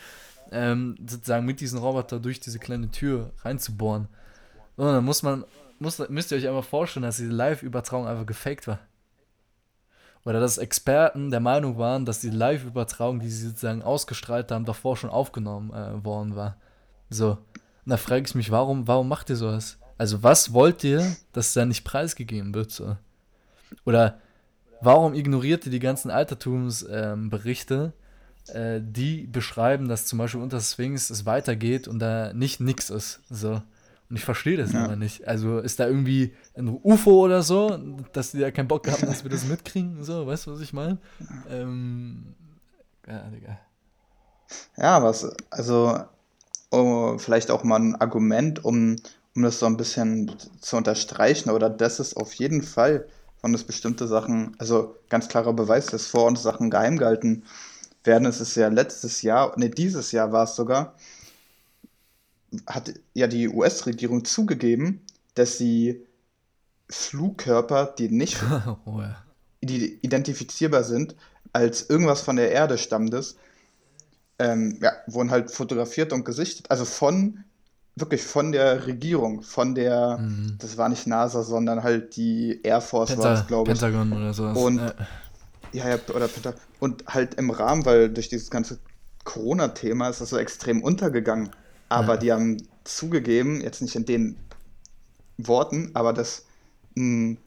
Ähm, 0.50 0.96
sozusagen 1.06 1.46
mit 1.46 1.60
diesem 1.60 1.80
Roboter 1.80 2.22
durch 2.22 2.40
diese 2.40 2.58
kleine 2.58 2.90
Tür 2.90 3.32
reinzubohren. 3.44 4.08
So, 4.78 4.86
dann 4.86 5.04
muss 5.04 5.24
man 5.24 5.44
muss, 5.80 6.00
müsst 6.10 6.32
ihr 6.32 6.38
euch 6.38 6.48
einfach 6.48 6.64
vorstellen, 6.64 7.04
dass 7.04 7.18
diese 7.18 7.32
Live-Übertragung 7.32 8.08
einfach 8.08 8.26
gefaked 8.26 8.66
war. 8.68 8.80
Oder 10.24 10.40
dass 10.40 10.58
Experten 10.58 11.32
der 11.32 11.42
Meinung 11.42 11.78
waren, 11.78 12.06
dass 12.06 12.22
die 12.22 12.30
Live-Übertragung, 12.30 13.20
die 13.20 13.30
sie 13.30 13.48
sozusagen 13.48 13.82
ausgestrahlt 13.82 14.52
haben, 14.52 14.66
davor 14.66 14.96
schon 14.96 15.10
aufgenommen 15.10 15.72
äh, 15.74 16.04
worden 16.04 16.36
war. 16.36 16.58
So. 17.10 17.32
Und 17.32 17.92
da 17.92 17.98
frage 17.98 18.26
ich 18.26 18.36
mich, 18.36 18.52
warum, 18.52 18.88
warum 18.88 19.10
macht 19.10 19.30
ihr 19.30 19.36
sowas? 19.36 19.78
Also, 19.98 20.24
was 20.24 20.54
wollt 20.54 20.84
ihr, 20.84 21.16
dass 21.34 21.54
da 21.54 21.66
nicht 21.66 21.84
preisgegeben 21.84 22.54
wird? 22.54 22.72
So? 22.72 22.98
Oder 23.86 24.20
warum 24.82 25.14
ignoriert 25.14 25.66
ihr 25.66 25.72
die 25.72 25.80
ganzen 25.80 26.12
Altertumsberichte, 26.12 27.94
ähm, 28.54 28.78
äh, 28.78 28.82
die 28.82 29.28
beschreiben, 29.28 29.88
dass 29.88 30.06
zum 30.06 30.20
Beispiel 30.20 30.42
unter 30.42 30.62
Sphinx 30.62 31.10
es 31.10 31.26
weitergeht 31.26 31.88
und 31.88 32.00
da 32.00 32.34
nicht 32.34 32.60
nix 32.60 32.90
ist? 32.90 33.22
So. 33.30 33.62
Und 34.10 34.16
ich 34.16 34.24
verstehe 34.24 34.56
das 34.56 34.72
ja. 34.72 34.86
aber 34.86 34.96
nicht. 34.96 35.28
Also 35.28 35.60
ist 35.60 35.80
da 35.80 35.88
irgendwie 35.88 36.34
ein 36.56 36.70
UFO 36.70 37.26
oder 37.26 37.44
so, 37.44 37.78
dass 38.14 38.32
die 38.32 38.38
ja 38.38 38.52
keinen 38.52 38.70
Bock 38.70 38.90
haben, 38.90 39.06
dass 39.06 39.24
wir 39.24 39.32
das 39.32 39.46
mitkriegen? 39.46 40.04
So, 40.04 40.26
weißt 40.26 40.48
du, 40.48 40.54
was 40.54 40.62
ich 40.62 40.72
meine? 40.72 40.98
Ähm, 41.50 42.36
ja, 43.06 43.20
Digga. 43.30 43.60
Ja, 44.78 45.04
was, 45.04 45.30
also 45.50 46.00
oh, 46.72 47.18
vielleicht 47.18 47.52
auch 47.52 47.64
mal 47.66 47.80
ein 47.80 47.96
Argument, 47.96 48.64
um, 48.64 48.96
um 49.38 49.44
das 49.44 49.60
so 49.60 49.68
ein 49.68 49.78
bisschen 49.78 50.32
zu 50.62 50.78
unterstreichen, 50.78 51.52
oder 51.52 51.70
das 51.70 52.00
ist 52.00 52.18
auf 52.18 52.34
jeden 52.34 52.64
Fall, 52.64 53.08
von 53.40 53.54
es 53.54 53.64
bestimmte 53.64 54.08
Sachen, 54.08 54.56
also 54.58 54.96
ganz 55.10 55.28
klarer 55.28 55.54
Beweis, 55.54 55.86
dass 55.86 56.08
vor 56.08 56.26
uns 56.26 56.42
Sachen 56.42 56.72
geheim 56.72 56.98
gehalten 56.98 57.44
werden. 58.04 58.26
Es 58.26 58.42
ist 58.42 58.56
ja 58.56 58.68
letztes 58.70 59.22
Jahr, 59.22 59.54
ne, 59.60 59.70
dieses 59.70 60.12
Jahr 60.12 60.32
war 60.32 60.46
es 60.46 60.56
sogar, 60.56 60.96
hat 62.66 62.96
ja 63.14 63.28
die 63.28 63.48
US-Regierung 63.48 64.26
zugegeben, 64.26 65.02
dass 65.36 65.60
sie 65.60 66.04
Flugkörper, 66.90 67.94
die 67.96 68.10
nicht 68.10 68.40
oh, 68.86 69.02
ja. 69.02 69.24
die 69.62 70.00
identifizierbar 70.02 70.84
sind, 70.84 71.16
als 71.54 71.88
irgendwas 71.92 72.22
von 72.22 72.38
der 72.38 72.52
Erde 72.52 72.80
stammendes, 72.80 73.38
ähm, 74.40 74.80
ja, 74.82 74.94
wurden 75.06 75.30
halt 75.30 75.52
fotografiert 75.52 76.12
und 76.12 76.26
gesichtet. 76.26 76.72
Also 76.72 76.86
von, 76.86 77.44
wirklich 78.00 78.24
von 78.24 78.52
der 78.52 78.86
Regierung, 78.86 79.42
von 79.42 79.76
der, 79.76 80.18
mhm. 80.18 80.56
das 80.60 80.78
war 80.78 80.90
nicht 80.90 81.08
NASA, 81.08 81.44
sondern 81.44 81.84
halt 81.84 82.16
die 82.16 82.60
Air 82.64 82.82
Force 82.82 83.10
Penta 83.10 83.24
war 83.24 83.34
es, 83.34 83.48
glaube 83.48 83.72
ich. 83.72 83.80
Pentagon 83.80 84.14
oder 84.14 84.34
sowas. 84.34 84.58
Und, 84.58 84.80
äh. 84.80 84.94
ja, 85.74 85.90
ja, 85.90 85.98
oder 86.14 86.28
Pentagon. 86.28 86.60
Und 86.80 87.06
halt 87.08 87.36
im 87.36 87.50
Rahmen, 87.50 87.86
weil 87.86 88.10
durch 88.10 88.30
dieses 88.30 88.50
ganze 88.52 88.80
Corona-Thema 89.24 90.10
ist 90.10 90.22
das 90.22 90.30
so 90.30 90.38
extrem 90.38 90.84
untergegangen. 90.84 91.50
Aber 91.90 92.14
ja. 92.14 92.18
die 92.18 92.32
haben 92.32 92.58
zugegeben, 92.84 93.62
jetzt 93.62 93.82
nicht 93.82 93.96
in 93.96 94.06
den 94.06 94.38
Worten, 95.38 95.92
aber 95.94 96.14
dass 96.14 96.46
ein, 96.96 97.38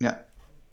ja, 0.00 0.16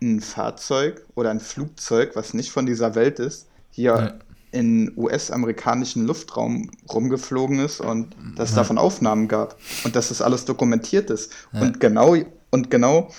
ein 0.01 0.21
Fahrzeug 0.21 1.05
oder 1.15 1.31
ein 1.31 1.39
Flugzeug, 1.39 2.15
was 2.15 2.33
nicht 2.33 2.51
von 2.51 2.65
dieser 2.65 2.95
Welt 2.95 3.19
ist, 3.19 3.47
hier 3.71 3.95
ja. 3.95 4.19
In 4.57 4.91
US-amerikanischen 4.97 6.07
Luftraum 6.07 6.71
rumgeflogen 6.91 7.59
ist 7.59 7.79
und 7.79 8.15
dass 8.35 8.49
es 8.49 8.55
ja. 8.55 8.61
davon 8.61 8.77
Aufnahmen 8.77 9.27
gab 9.27 9.55
und 9.83 9.95
dass 9.95 10.09
das 10.09 10.21
alles 10.21 10.45
dokumentiert 10.45 11.09
ist. 11.11 11.31
Ja. 11.53 11.61
Und 11.61 11.79
genau, 11.79 12.15
und 12.49 12.71
genau 12.71 13.09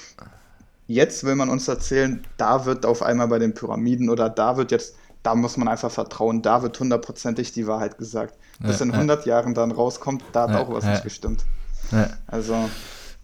jetzt 0.88 1.22
will 1.22 1.37
man 1.37 1.48
uns 1.48 1.68
erzählen, 1.68 2.24
da 2.38 2.64
wird 2.64 2.85
auf 2.85 3.03
einmal 3.03 3.29
bei 3.29 3.38
den 3.38 3.55
Pyramiden 3.55 4.11
oder 4.11 4.29
da 4.29 4.57
wird 4.57 4.72
jetzt, 4.72 4.96
da 5.22 5.37
muss 5.37 5.57
man 5.57 5.68
einfach 5.68 5.92
vertrauen, 5.92 6.42
da 6.42 6.62
wird 6.62 6.81
hundertprozentig 6.81 7.53
die 7.53 7.66
Wahrheit 7.68 7.98
gesagt. 7.98 8.35
Bis 8.61 8.81
in 8.81 8.90
100 8.90 9.24
Jahren 9.24 9.55
dann 9.55 9.70
rauskommt, 9.70 10.24
da 10.33 10.48
hat 10.48 10.57
auch 10.57 10.72
was 10.72 10.85
nicht 10.85 11.05
gestimmt. 11.05 11.44
Also 12.27 12.68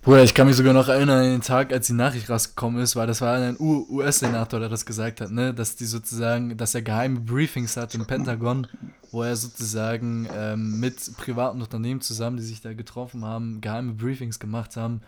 Bruder, 0.04 0.22
ich 0.22 0.34
kann 0.34 0.46
mich 0.46 0.56
sogar 0.56 0.74
noch 0.74 0.88
erinnern 0.88 1.24
an 1.24 1.30
den 1.30 1.40
Tag, 1.40 1.72
als 1.72 1.86
die 1.86 1.94
Nachricht 1.94 2.28
rausgekommen 2.28 2.82
ist, 2.82 2.94
weil 2.94 3.06
das 3.06 3.22
war 3.22 3.36
ein 3.38 3.56
US-Senator, 3.58 4.60
der 4.60 4.68
das 4.68 4.84
gesagt 4.84 5.22
hat, 5.22 5.30
ne, 5.30 5.54
dass 5.54 5.76
die 5.76 5.86
sozusagen, 5.86 6.58
dass 6.58 6.74
er 6.74 6.82
geheime 6.82 7.20
Briefings 7.20 7.78
hat 7.78 7.94
im 7.94 8.04
Pentagon, 8.04 8.66
wo 9.12 9.22
er 9.22 9.34
sozusagen 9.34 10.28
ähm, 10.30 10.78
mit 10.78 11.16
privaten 11.16 11.62
Unternehmen 11.62 12.02
zusammen, 12.02 12.36
die 12.36 12.42
sich 12.42 12.60
da 12.60 12.74
getroffen 12.74 13.24
haben, 13.24 13.62
geheime 13.62 13.94
Briefings 13.94 14.38
gemacht 14.38 14.76
haben, 14.76 15.00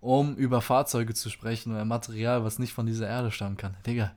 um 0.00 0.36
über 0.36 0.60
Fahrzeuge 0.60 1.14
zu 1.14 1.30
sprechen 1.30 1.72
oder 1.72 1.84
Material, 1.84 2.44
was 2.44 2.60
nicht 2.60 2.74
von 2.74 2.86
dieser 2.86 3.08
Erde 3.08 3.32
stammen 3.32 3.56
kann. 3.56 3.74
Digga. 3.84 4.12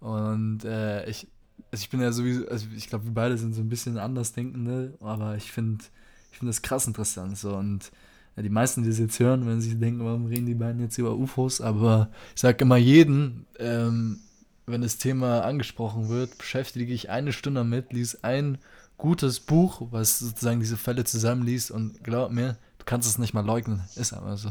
Und 0.00 0.64
äh, 0.64 1.08
ich, 1.08 1.28
also 1.70 1.80
ich 1.80 1.90
bin 1.90 2.00
ja 2.00 2.10
sowieso, 2.10 2.48
also 2.48 2.66
ich 2.76 2.88
glaube, 2.88 3.04
wir 3.04 3.14
beide 3.14 3.38
sind 3.38 3.54
so 3.54 3.60
ein 3.60 3.68
bisschen 3.68 3.98
anders 3.98 4.32
denkende, 4.32 4.94
aber 4.98 5.36
ich 5.36 5.52
finde 5.52 5.84
ich 6.32 6.38
finde 6.38 6.50
das 6.50 6.62
krass 6.62 6.88
interessant 6.88 7.38
so 7.38 7.54
und 7.54 7.92
ja, 8.36 8.42
die 8.42 8.50
meisten, 8.50 8.82
die 8.82 8.90
es 8.90 8.98
jetzt 8.98 9.18
hören, 9.20 9.46
wenn 9.46 9.60
sie 9.60 9.70
sich 9.70 9.78
denken, 9.78 10.04
warum 10.04 10.26
reden 10.26 10.46
die 10.46 10.54
beiden 10.54 10.80
jetzt 10.80 10.98
über 10.98 11.14
UFOs, 11.14 11.60
aber 11.60 12.10
ich 12.34 12.40
sage 12.40 12.64
immer 12.64 12.76
jeden, 12.76 13.46
ähm, 13.58 14.20
wenn 14.66 14.82
das 14.82 14.98
Thema 14.98 15.40
angesprochen 15.40 16.08
wird, 16.08 16.38
beschäftige 16.38 16.92
ich 16.92 17.10
eine 17.10 17.32
Stunde 17.32 17.60
damit, 17.60 17.92
lies 17.92 18.24
ein 18.24 18.58
gutes 18.96 19.40
Buch, 19.40 19.82
was 19.90 20.18
sozusagen 20.18 20.60
diese 20.60 20.76
Fälle 20.76 21.04
zusammenliest 21.04 21.70
und 21.70 22.02
glaub 22.02 22.30
mir, 22.30 22.56
du 22.78 22.84
kannst 22.84 23.08
es 23.08 23.18
nicht 23.18 23.34
mal 23.34 23.44
leugnen, 23.44 23.82
ist 23.96 24.12
aber 24.12 24.36
so. 24.36 24.50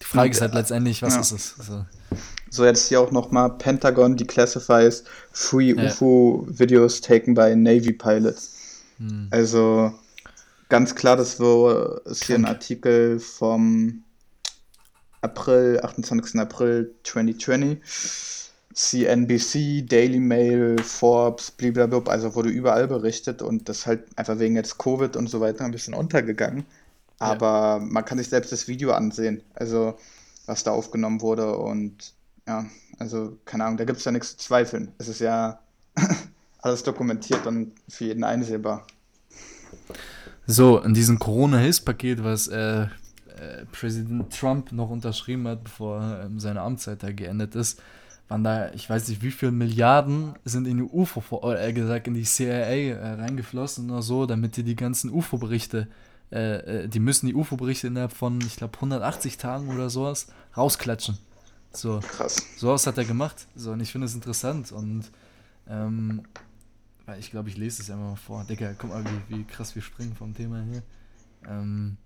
Die 0.00 0.06
Frage 0.06 0.30
ist 0.30 0.40
halt 0.40 0.54
letztendlich, 0.54 1.02
was 1.02 1.14
ja. 1.14 1.20
ist 1.20 1.32
es? 1.32 1.54
Also, 1.58 1.84
so, 2.50 2.64
jetzt 2.64 2.88
hier 2.88 3.00
auch 3.00 3.10
nochmal 3.10 3.50
Pentagon 3.58 4.16
declassifies 4.16 5.04
free 5.32 5.72
ja. 5.72 5.86
UFO-Videos 5.86 7.00
taken 7.00 7.34
by 7.34 7.56
Navy 7.56 7.92
Pilots. 7.92 8.82
Hm. 8.98 9.28
Also 9.30 9.92
Ganz 10.72 10.94
klar, 10.94 11.18
das 11.18 11.34
ist 11.34 12.24
hier 12.24 12.36
ein 12.36 12.46
Artikel 12.46 13.20
vom 13.20 14.04
April, 15.20 15.78
28. 15.82 16.40
April 16.40 16.94
2020. 17.04 17.78
CNBC, 18.72 19.86
Daily 19.86 20.18
Mail, 20.18 20.82
Forbes, 20.82 21.50
blablabla, 21.50 22.10
also 22.10 22.34
wurde 22.34 22.48
überall 22.48 22.88
berichtet 22.88 23.42
und 23.42 23.68
das 23.68 23.86
halt 23.86 24.06
einfach 24.16 24.38
wegen 24.38 24.56
jetzt 24.56 24.78
Covid 24.78 25.14
und 25.14 25.26
so 25.26 25.42
weiter 25.42 25.66
ein 25.66 25.72
bisschen 25.72 25.92
untergegangen. 25.92 26.64
Aber 27.18 27.78
ja. 27.78 27.86
man 27.86 28.06
kann 28.06 28.16
sich 28.16 28.30
selbst 28.30 28.50
das 28.50 28.66
Video 28.66 28.92
ansehen, 28.92 29.42
also 29.52 29.98
was 30.46 30.64
da 30.64 30.70
aufgenommen 30.70 31.20
wurde 31.20 31.54
und 31.54 32.14
ja, 32.48 32.64
also 32.98 33.36
keine 33.44 33.66
Ahnung, 33.66 33.76
da 33.76 33.84
gibt 33.84 33.98
es 33.98 34.06
ja 34.06 34.12
nichts 34.12 34.38
zu 34.38 34.46
zweifeln. 34.46 34.90
Es 34.96 35.08
ist 35.08 35.20
ja 35.20 35.60
alles 36.62 36.82
dokumentiert 36.82 37.46
und 37.46 37.74
für 37.90 38.06
jeden 38.06 38.24
einsehbar. 38.24 38.86
So, 40.46 40.78
in 40.78 40.94
diesem 40.94 41.18
Corona-Hilfspaket, 41.18 42.24
was 42.24 42.48
äh, 42.48 42.82
äh, 42.82 42.86
Präsident 43.70 44.32
Trump 44.36 44.72
noch 44.72 44.90
unterschrieben 44.90 45.46
hat, 45.46 45.64
bevor 45.64 46.20
ähm, 46.24 46.40
seine 46.40 46.60
Amtszeit 46.60 47.02
da 47.02 47.12
geendet 47.12 47.54
ist, 47.54 47.80
waren 48.28 48.44
da, 48.44 48.72
ich 48.72 48.88
weiß 48.88 49.08
nicht, 49.08 49.22
wie 49.22 49.30
viele 49.30 49.52
Milliarden 49.52 50.34
sind 50.44 50.66
in 50.66 50.78
die 50.78 50.82
UFO, 50.82 51.52
eher 51.52 51.72
gesagt 51.72 52.06
in 52.06 52.14
die 52.14 52.24
CIA 52.24 52.50
äh, 52.50 53.14
reingeflossen 53.14 53.90
oder 53.90 54.02
so, 54.02 54.26
damit 54.26 54.56
die 54.56 54.62
die 54.62 54.76
ganzen 54.76 55.10
UFO-Berichte, 55.10 55.88
äh, 56.32 56.84
äh, 56.84 56.88
die 56.88 57.00
müssen 57.00 57.26
die 57.26 57.34
UFO-Berichte 57.34 57.88
innerhalb 57.88 58.12
von, 58.12 58.40
ich 58.40 58.56
glaube, 58.56 58.76
180 58.76 59.36
Tagen 59.36 59.68
oder 59.68 59.90
sowas 59.90 60.28
rausklatschen. 60.56 61.18
So. 61.72 62.00
Krass. 62.00 62.36
Sowas 62.56 62.86
hat 62.86 62.98
er 62.98 63.04
gemacht. 63.04 63.46
So, 63.54 63.72
und 63.72 63.80
ich 63.80 63.92
finde 63.92 64.06
es 64.06 64.14
interessant 64.14 64.72
und 64.72 65.04
ähm, 65.68 66.22
weil 67.06 67.18
ich 67.18 67.30
glaube, 67.30 67.48
ich 67.48 67.56
lese 67.56 67.82
es 67.82 67.90
einfach 67.90 68.10
mal 68.10 68.16
vor. 68.16 68.44
Digga, 68.44 68.74
guck 68.78 68.90
mal, 68.90 69.04
wie, 69.04 69.36
wie 69.36 69.44
krass 69.44 69.74
wir 69.74 69.82
springen 69.82 70.14
vom 70.14 70.34
Thema 70.34 70.62
hier. 70.62 70.82
Ähm, 71.48 71.96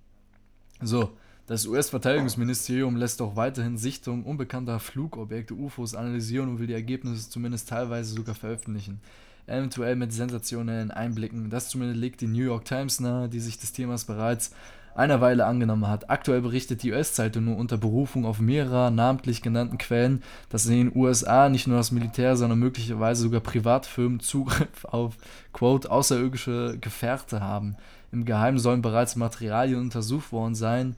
so, 0.80 1.16
das 1.46 1.66
US-Verteidigungsministerium 1.66 2.96
lässt 2.96 3.22
auch 3.22 3.36
weiterhin 3.36 3.78
Sichtungen 3.78 4.24
unbekannter 4.24 4.80
Flugobjekte 4.80 5.54
UFOs 5.54 5.94
analysieren 5.94 6.48
und 6.48 6.58
will 6.58 6.66
die 6.66 6.74
Ergebnisse 6.74 7.30
zumindest 7.30 7.68
teilweise 7.68 8.14
sogar 8.14 8.34
veröffentlichen. 8.34 9.00
Eventuell 9.46 9.94
mit 9.94 10.12
sensationellen 10.12 10.90
Einblicken. 10.90 11.50
Das 11.50 11.68
zumindest 11.68 12.00
legt 12.00 12.20
die 12.20 12.26
New 12.26 12.42
York 12.42 12.64
Times 12.64 12.98
nahe, 12.98 13.28
die 13.28 13.38
sich 13.38 13.58
des 13.58 13.72
Themas 13.72 14.04
bereits 14.04 14.50
einer 14.96 15.20
Weile 15.20 15.46
angenommen 15.46 15.88
hat. 15.88 16.10
Aktuell 16.10 16.40
berichtet 16.40 16.82
die 16.82 16.92
US-Zeitung 16.92 17.44
nur 17.44 17.56
unter 17.56 17.76
Berufung 17.76 18.24
auf 18.24 18.40
mehrere 18.40 18.90
namentlich 18.90 19.42
genannten 19.42 19.78
Quellen, 19.78 20.22
dass 20.48 20.66
in 20.66 20.90
den 20.90 20.96
USA 20.96 21.48
nicht 21.48 21.66
nur 21.66 21.76
das 21.76 21.92
Militär, 21.92 22.36
sondern 22.36 22.58
möglicherweise 22.58 23.22
sogar 23.22 23.40
Privatfirmen 23.40 24.20
Zugriff 24.20 24.84
auf, 24.84 25.16
quote, 25.52 25.90
außerirdische 25.90 26.78
Gefährte 26.80 27.40
haben. 27.40 27.76
Im 28.12 28.24
Geheimen 28.24 28.58
sollen 28.58 28.82
bereits 28.82 29.16
Materialien 29.16 29.80
untersucht 29.80 30.32
worden 30.32 30.54
sein, 30.54 30.96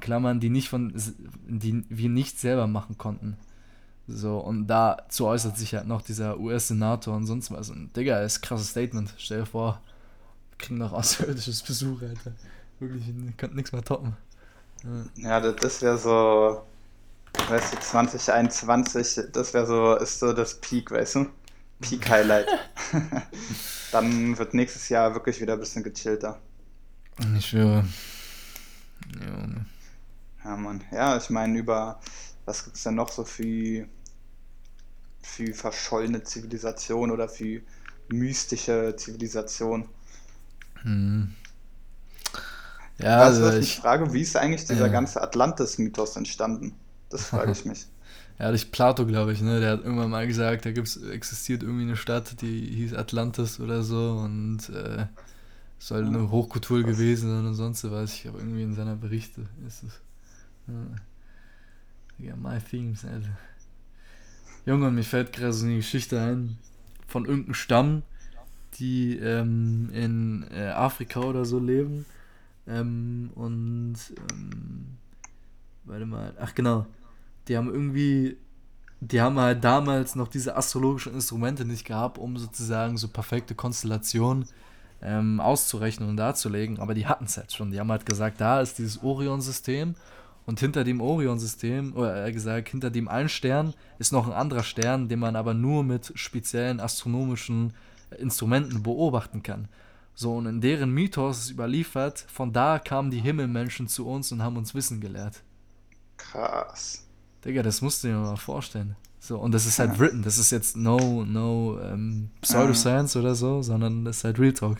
Klammern, 0.00 0.40
die 0.40 0.50
nicht 0.50 0.68
von, 0.68 0.92
die 1.46 1.84
wir 1.88 2.08
nicht 2.08 2.38
selber 2.38 2.66
machen 2.66 2.98
konnten. 2.98 3.36
So, 4.08 4.38
und 4.38 4.68
dazu 4.68 5.26
äußert 5.26 5.56
sich 5.56 5.74
halt 5.74 5.86
noch 5.86 6.02
dieser 6.02 6.38
US-Senator 6.38 7.16
und 7.16 7.26
sonst 7.26 7.50
was. 7.50 7.70
Und 7.70 7.96
Digga, 7.96 8.20
ist 8.20 8.40
krasses 8.40 8.70
Statement. 8.70 9.12
Stell 9.18 9.40
dir 9.40 9.46
vor, 9.46 9.80
wir 10.50 10.58
kriegen 10.58 10.78
noch 10.78 10.92
außerirdisches 10.92 11.62
Besuch, 11.62 12.02
Alter. 12.02 12.32
Wirklich, 12.78 13.08
ich 13.08 13.36
könnte 13.36 13.56
nichts 13.56 13.72
mehr 13.72 13.82
toppen. 13.82 14.16
Ja, 15.16 15.40
ja 15.40 15.52
das 15.52 15.82
wäre 15.82 15.96
so, 15.96 16.62
weißt 17.48 17.74
du, 17.74 17.80
2021, 17.80 19.32
das 19.32 19.54
wäre 19.54 19.66
so, 19.66 19.96
ist 19.96 20.18
so 20.18 20.32
das 20.32 20.60
Peak, 20.60 20.90
weißt 20.90 21.16
du? 21.16 21.26
Peak-Highlight. 21.80 22.48
Dann 23.92 24.36
wird 24.38 24.54
nächstes 24.54 24.88
Jahr 24.88 25.14
wirklich 25.14 25.40
wieder 25.40 25.54
ein 25.54 25.60
bisschen 25.60 25.82
gechillter. 25.82 26.40
Ich 27.36 27.46
schwöre. 27.46 27.84
Ja, 29.20 29.48
ja 30.44 30.56
Mann. 30.56 30.84
Ja, 30.90 31.16
ich 31.16 31.30
meine, 31.30 31.58
über, 31.58 32.00
was 32.44 32.64
gibt 32.64 32.76
es 32.76 32.82
denn 32.82 32.94
noch 32.94 33.10
so 33.10 33.24
für, 33.24 33.86
für 35.22 35.54
verschollene 35.54 36.22
Zivilisation 36.22 37.10
oder 37.10 37.28
für 37.28 37.62
mystische 38.08 38.94
Zivilisation? 38.96 39.88
Hm. 40.82 41.34
Ja, 42.98 43.18
also, 43.20 43.44
also 43.44 43.58
ich, 43.58 43.76
frage, 43.76 44.12
wie 44.12 44.22
ist 44.22 44.36
eigentlich 44.36 44.64
dieser 44.64 44.86
ja. 44.86 44.92
ganze 44.92 45.20
Atlantis-Mythos 45.20 46.16
entstanden? 46.16 46.74
Das 47.10 47.26
frage 47.26 47.52
ich 47.52 47.64
mich. 47.64 47.86
Ja, 48.38 48.50
durch 48.50 48.70
Plato, 48.70 49.06
glaube 49.06 49.32
ich, 49.32 49.40
ne? 49.40 49.60
Der 49.60 49.70
hat 49.70 49.82
irgendwann 49.82 50.10
mal 50.10 50.26
gesagt, 50.26 50.66
da 50.66 50.70
gibt's, 50.70 50.98
existiert 50.98 51.62
irgendwie 51.62 51.84
eine 51.84 51.96
Stadt, 51.96 52.42
die 52.42 52.66
hieß 52.66 52.92
Atlantis 52.92 53.60
oder 53.60 53.82
so 53.82 54.10
und 54.22 54.68
äh, 54.68 55.06
soll 55.78 56.02
ja. 56.02 56.08
eine 56.08 56.30
Hochkultur 56.30 56.82
gewesen 56.82 57.30
sein 57.30 57.46
und 57.46 57.54
sonst 57.54 57.90
was. 57.90 58.12
Ich 58.12 58.26
habe 58.26 58.36
irgendwie 58.36 58.62
in 58.62 58.74
seiner 58.74 58.94
Berichte 58.94 59.46
ist 59.66 59.84
es. 59.84 60.00
Ja, 60.66 62.26
ja 62.26 62.36
my 62.36 62.58
themes, 62.60 63.06
Alter. 63.06 63.38
Junge, 64.66 64.90
mir 64.90 65.04
fällt 65.04 65.32
gerade 65.32 65.54
so 65.54 65.64
eine 65.64 65.76
Geschichte 65.76 66.20
ein 66.20 66.58
von 67.06 67.24
irgendeinem 67.24 67.54
Stamm, 67.54 68.02
die 68.74 69.16
ähm, 69.16 69.88
in 69.94 70.44
äh, 70.52 70.72
Afrika 70.72 71.20
oder 71.20 71.46
so 71.46 71.58
leben 71.58 72.04
ähm, 72.66 73.30
und 73.34 73.96
ähm, 74.32 74.96
warte 75.84 76.06
mal, 76.06 76.34
ach 76.40 76.54
genau, 76.54 76.86
die 77.48 77.56
haben 77.56 77.72
irgendwie, 77.72 78.36
die 79.00 79.20
haben 79.20 79.38
halt 79.38 79.62
damals 79.62 80.14
noch 80.14 80.28
diese 80.28 80.56
astrologischen 80.56 81.14
Instrumente 81.14 81.64
nicht 81.64 81.84
gehabt, 81.84 82.18
um 82.18 82.36
sozusagen 82.36 82.96
so 82.96 83.08
perfekte 83.08 83.54
Konstellationen 83.54 84.46
ähm, 85.02 85.40
auszurechnen 85.40 86.08
und 86.08 86.16
darzulegen, 86.16 86.80
aber 86.80 86.94
die 86.94 87.06
hatten 87.06 87.26
es 87.26 87.36
halt 87.36 87.52
schon. 87.52 87.70
Die 87.70 87.78
haben 87.78 87.90
halt 87.90 88.06
gesagt, 88.06 88.40
da 88.40 88.60
ist 88.60 88.78
dieses 88.78 89.02
Orion-System 89.02 89.94
und 90.46 90.60
hinter 90.60 90.84
dem 90.84 91.00
Orion-System, 91.00 91.94
oder 91.94 92.16
eher 92.16 92.32
gesagt, 92.32 92.68
hinter 92.68 92.90
dem 92.90 93.08
einen 93.08 93.28
Stern 93.28 93.74
ist 93.98 94.12
noch 94.12 94.26
ein 94.26 94.32
anderer 94.32 94.62
Stern, 94.62 95.08
den 95.08 95.18
man 95.18 95.36
aber 95.36 95.54
nur 95.54 95.84
mit 95.84 96.12
speziellen 96.14 96.80
astronomischen 96.80 97.74
Instrumenten 98.18 98.82
beobachten 98.82 99.42
kann. 99.42 99.68
So, 100.18 100.34
und 100.34 100.46
in 100.46 100.62
deren 100.62 100.92
Mythos 100.92 101.40
ist 101.40 101.50
überliefert, 101.50 102.24
von 102.32 102.50
da 102.50 102.78
kamen 102.78 103.10
die 103.10 103.20
Himmelmenschen 103.20 103.86
zu 103.86 104.08
uns 104.08 104.32
und 104.32 104.42
haben 104.42 104.56
uns 104.56 104.74
Wissen 104.74 104.98
gelehrt. 104.98 105.42
Krass. 106.16 107.04
Digga, 107.44 107.62
das 107.62 107.82
musst 107.82 108.02
du 108.02 108.08
dir 108.08 108.14
mal 108.14 108.36
vorstellen. 108.36 108.96
So, 109.20 109.38
und 109.38 109.52
das 109.52 109.66
ist 109.66 109.78
halt 109.78 109.92
ja. 109.92 109.98
written, 109.98 110.22
das 110.22 110.38
ist 110.38 110.52
jetzt 110.52 110.74
no, 110.74 111.22
no 111.24 111.78
ähm, 111.82 112.30
Pseudoscience 112.40 113.12
ja. 113.12 113.20
oder 113.20 113.34
so, 113.34 113.60
sondern 113.60 114.06
das 114.06 114.18
ist 114.18 114.24
halt 114.24 114.38
Real 114.38 114.54
Talk. 114.54 114.78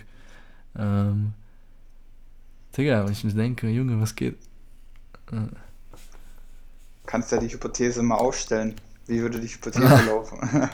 Ähm, 0.74 1.34
Digga, 2.74 3.04
wenn 3.04 3.12
ich 3.12 3.22
mir 3.22 3.34
denke, 3.34 3.68
Junge, 3.68 4.00
was 4.00 4.14
geht? 4.14 4.38
Äh. 5.32 5.48
kannst 7.04 7.30
ja 7.30 7.38
die 7.38 7.52
Hypothese 7.52 8.02
mal 8.02 8.16
aufstellen. 8.16 8.74
Wie 9.06 9.20
würde 9.20 9.38
die 9.38 9.48
Hypothese 9.48 9.84
laufen? 10.06 10.38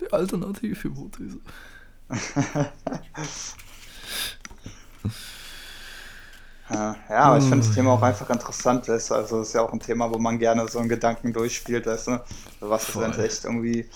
Die 0.00 0.12
Alternativhypothese. 0.12 1.40
Ja, 6.70 6.96
aber 7.08 7.38
ich 7.38 7.44
finde 7.44 7.66
das 7.66 7.74
Thema 7.74 7.92
auch 7.92 8.02
einfach 8.02 8.28
interessant, 8.28 8.88
weißt 8.88 9.10
du? 9.10 9.14
Also, 9.14 9.40
es 9.40 9.48
ist 9.48 9.54
ja 9.54 9.62
auch 9.62 9.72
ein 9.72 9.80
Thema, 9.80 10.12
wo 10.12 10.18
man 10.18 10.38
gerne 10.38 10.68
so 10.68 10.78
einen 10.78 10.88
Gedanken 10.88 11.32
durchspielt, 11.32 11.86
weißt 11.86 12.08
du? 12.08 12.20
Was 12.60 12.84
ist, 12.84 12.90
Voll. 12.90 13.20
echt 13.20 13.44
irgendwie 13.44 13.88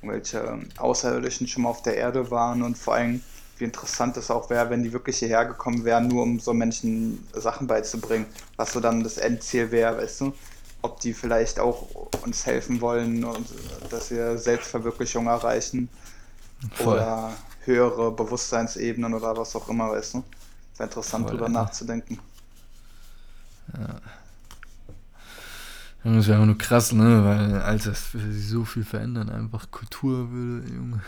irgendwelche 0.00 0.60
Außerirdischen 0.78 1.48
schon 1.48 1.64
mal 1.64 1.70
auf 1.70 1.82
der 1.82 1.96
Erde 1.96 2.30
waren 2.30 2.62
und 2.62 2.78
vor 2.78 2.94
allem, 2.94 3.20
wie 3.58 3.64
interessant 3.64 4.16
es 4.16 4.30
auch 4.30 4.48
wäre, 4.48 4.70
wenn 4.70 4.82
die 4.84 4.92
wirklich 4.92 5.18
hierher 5.18 5.44
gekommen 5.44 5.84
wären, 5.84 6.06
nur 6.06 6.22
um 6.22 6.38
so 6.38 6.54
Menschen 6.54 7.26
Sachen 7.34 7.66
beizubringen, 7.66 8.26
was 8.56 8.72
so 8.72 8.80
dann 8.80 9.02
das 9.02 9.18
Endziel 9.18 9.72
wäre, 9.72 9.98
weißt 9.98 10.20
du? 10.20 10.32
Ob 10.82 11.00
die 11.00 11.12
vielleicht 11.12 11.58
auch 11.58 11.88
uns 12.24 12.46
helfen 12.46 12.80
wollen 12.80 13.24
und 13.24 13.46
dass 13.90 14.10
wir 14.10 14.38
Selbstverwirklichung 14.38 15.26
erreichen 15.26 15.90
Voll. 16.74 16.94
oder 16.94 17.32
höhere 17.64 18.12
Bewusstseinsebenen 18.12 19.14
oder 19.14 19.36
was 19.36 19.54
auch 19.56 19.68
immer, 19.68 19.90
weißt 19.90 20.14
du? 20.14 20.24
Wäre 20.76 20.88
interessant, 20.88 21.28
Voll, 21.28 21.36
drüber 21.36 21.48
nachzudenken. 21.48 22.18
Junge, 26.02 26.16
das 26.16 26.26
wäre 26.28 26.36
einfach 26.36 26.46
nur 26.46 26.58
krass, 26.58 26.92
ne? 26.92 27.24
Weil, 27.24 27.60
Alter, 27.60 27.92
es 27.92 28.14
würde 28.14 28.32
sich 28.32 28.48
so 28.48 28.64
viel 28.64 28.84
verändern. 28.84 29.28
Einfach 29.28 29.70
Kultur 29.70 30.30
würde, 30.30 30.68
Junge. 30.72 31.02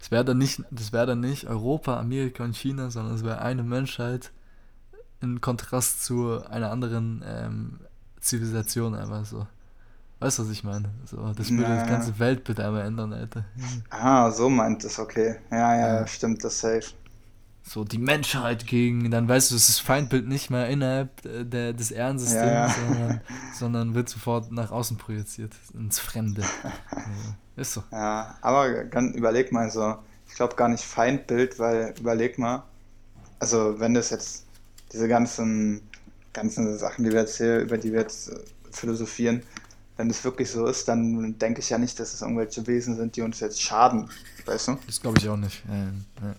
Es 0.00 0.10
wäre 0.10 0.24
dann 0.24 0.36
nicht, 0.36 0.62
das 0.70 0.92
wäre 0.92 1.06
dann 1.06 1.20
nicht 1.20 1.46
Europa, 1.46 1.98
Amerika 1.98 2.44
und 2.44 2.54
China, 2.54 2.90
sondern 2.90 3.14
es 3.14 3.24
wäre 3.24 3.40
eine 3.40 3.62
Menschheit 3.62 4.32
in 5.22 5.40
Kontrast 5.40 6.04
zu 6.04 6.44
einer 6.46 6.70
anderen 6.70 7.24
ähm, 7.26 7.80
Zivilisation 8.20 8.94
einfach 8.94 9.24
so. 9.24 9.46
Weißt 10.20 10.38
du, 10.38 10.42
was 10.44 10.50
ich 10.50 10.64
meine? 10.64 10.90
So, 11.04 11.32
das 11.34 11.56
würde 11.56 11.72
Ja, 11.72 11.74
das 11.74 11.84
ganze 11.86 12.18
Weltbild 12.18 12.60
einmal 12.60 12.86
ändern, 12.86 13.12
Alter. 13.12 13.44
Ah, 13.90 14.30
so 14.30 14.50
meint 14.50 14.84
es, 14.84 14.98
okay. 14.98 15.36
Ja, 15.50 15.74
ja, 15.76 16.06
Ja. 16.06 16.06
stimmt, 16.06 16.44
das 16.44 16.60
safe. 16.60 16.92
So 17.66 17.82
die 17.84 17.98
Menschheit 17.98 18.66
gegen, 18.66 19.10
dann 19.10 19.26
weißt 19.26 19.50
du, 19.50 19.54
es 19.56 19.70
ist 19.70 19.78
Feindbild 19.80 20.28
nicht 20.28 20.50
mehr 20.50 20.68
innerhalb 20.68 21.24
äh, 21.24 21.44
der, 21.44 21.72
des 21.72 21.90
Ehrensystems, 21.90 22.74
Ja, 22.74 22.74
ja. 22.74 22.74
Sondern, 22.74 23.22
sondern 23.50 23.94
wird 23.94 24.08
sofort 24.10 24.52
nach 24.52 24.70
außen 24.70 24.98
projiziert, 24.98 25.54
ins 25.72 25.98
Fremde. 25.98 26.50
Ist 27.56 27.72
so. 27.74 27.84
Ja, 27.90 28.36
aber 28.40 28.68
überleg 29.14 29.52
mal 29.52 29.70
so, 29.70 29.96
ich 30.28 30.34
glaube 30.34 30.56
gar 30.56 30.68
nicht 30.68 30.84
Feindbild, 30.84 31.58
weil 31.58 31.94
überleg 31.98 32.38
mal, 32.38 32.64
also 33.40 33.80
wenn 33.80 33.94
das 33.94 34.10
jetzt 34.10 34.46
diese 34.92 35.08
ganzen, 35.08 35.82
ganzen 36.32 36.78
Sachen, 36.78 37.04
die 37.04 37.12
wir 37.12 37.20
jetzt 37.22 37.38
hier, 37.38 37.60
über 37.60 37.78
die 37.78 37.92
wir 37.92 38.00
jetzt 38.02 38.30
äh, 38.30 38.38
philosophieren, 38.72 39.42
wenn 39.96 40.08
das 40.08 40.24
wirklich 40.24 40.50
so 40.50 40.66
ist, 40.66 40.88
dann 40.88 41.38
denke 41.38 41.60
ich 41.60 41.70
ja 41.70 41.78
nicht, 41.78 41.98
dass 42.00 42.14
es 42.14 42.22
irgendwelche 42.22 42.66
Wesen 42.66 42.96
sind, 42.96 43.16
die 43.16 43.22
uns 43.22 43.40
jetzt 43.40 43.62
schaden, 43.62 44.10
weißt 44.46 44.68
du? 44.68 44.78
Das 44.86 45.00
glaube 45.00 45.18
ich 45.18 45.28
auch 45.28 45.36
nicht. 45.36 45.62
Ähm, 45.70 46.04
ja. 46.22 46.34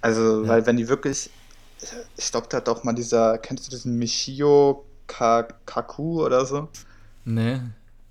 Also, 0.00 0.42
Ja. 0.44 0.48
weil 0.48 0.66
wenn 0.66 0.76
die 0.76 0.88
wirklich, 0.88 1.30
ich 2.16 2.30
glaube, 2.30 2.46
da 2.48 2.58
hat 2.58 2.68
doch 2.68 2.84
mal 2.84 2.94
dieser, 2.94 3.38
kennst 3.38 3.66
du 3.66 3.70
diesen 3.70 3.98
Michio 3.98 4.84
Ka- 5.06 5.48
Kaku 5.66 6.24
oder 6.24 6.46
so? 6.46 6.68
Nee. 7.24 7.60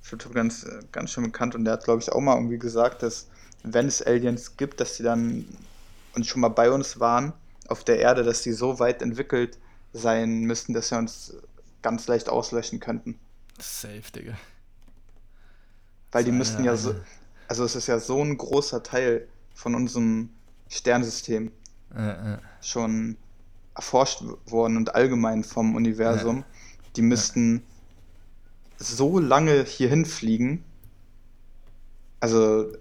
Auf 0.01 0.11
YouTube 0.11 0.33
ganz, 0.33 0.65
ganz 0.91 1.11
schön 1.11 1.23
bekannt 1.23 1.55
und 1.55 1.65
der 1.65 1.73
hat, 1.73 1.83
glaube 1.83 2.01
ich, 2.01 2.11
auch 2.11 2.19
mal 2.21 2.35
irgendwie 2.35 2.59
gesagt, 2.59 3.01
dass 3.03 3.27
wenn 3.63 3.87
es 3.87 4.01
Aliens 4.05 4.55
gibt, 4.57 4.79
dass 4.79 4.97
die 4.97 5.03
dann 5.03 5.45
und 6.15 6.25
schon 6.25 6.41
mal 6.41 6.47
bei 6.49 6.71
uns 6.71 6.99
waren 6.99 7.33
auf 7.67 7.83
der 7.83 7.99
Erde, 7.99 8.23
dass 8.23 8.41
die 8.41 8.53
so 8.53 8.79
weit 8.79 9.01
entwickelt 9.01 9.57
sein 9.93 10.41
müssten, 10.41 10.73
dass 10.73 10.91
wir 10.91 10.97
uns 10.97 11.33
ganz 11.81 12.07
leicht 12.07 12.29
auslöschen 12.29 12.79
könnten. 12.79 13.19
Safe, 13.59 14.01
Digga. 14.15 14.33
Weil 16.11 16.23
die 16.23 16.31
müssten 16.31 16.63
ja 16.63 16.75
so, 16.75 16.95
also 17.47 17.63
es 17.63 17.75
ist 17.75 17.87
ja 17.87 17.99
so 17.99 18.21
ein 18.23 18.37
großer 18.37 18.81
Teil 18.83 19.27
von 19.53 19.75
unserem 19.75 20.29
Sternsystem 20.69 21.51
Äh, 21.95 22.33
äh. 22.33 22.37
schon 22.61 23.17
erforscht 23.75 24.23
worden 24.45 24.77
und 24.77 24.93
allgemein 24.95 25.43
vom 25.43 25.75
Universum. 25.75 26.43
Die 26.95 27.01
müssten 27.01 27.63
so 28.77 29.19
lange 29.19 29.63
hierhin 29.63 30.05
fliegen. 30.05 30.63
Also, 32.19 32.71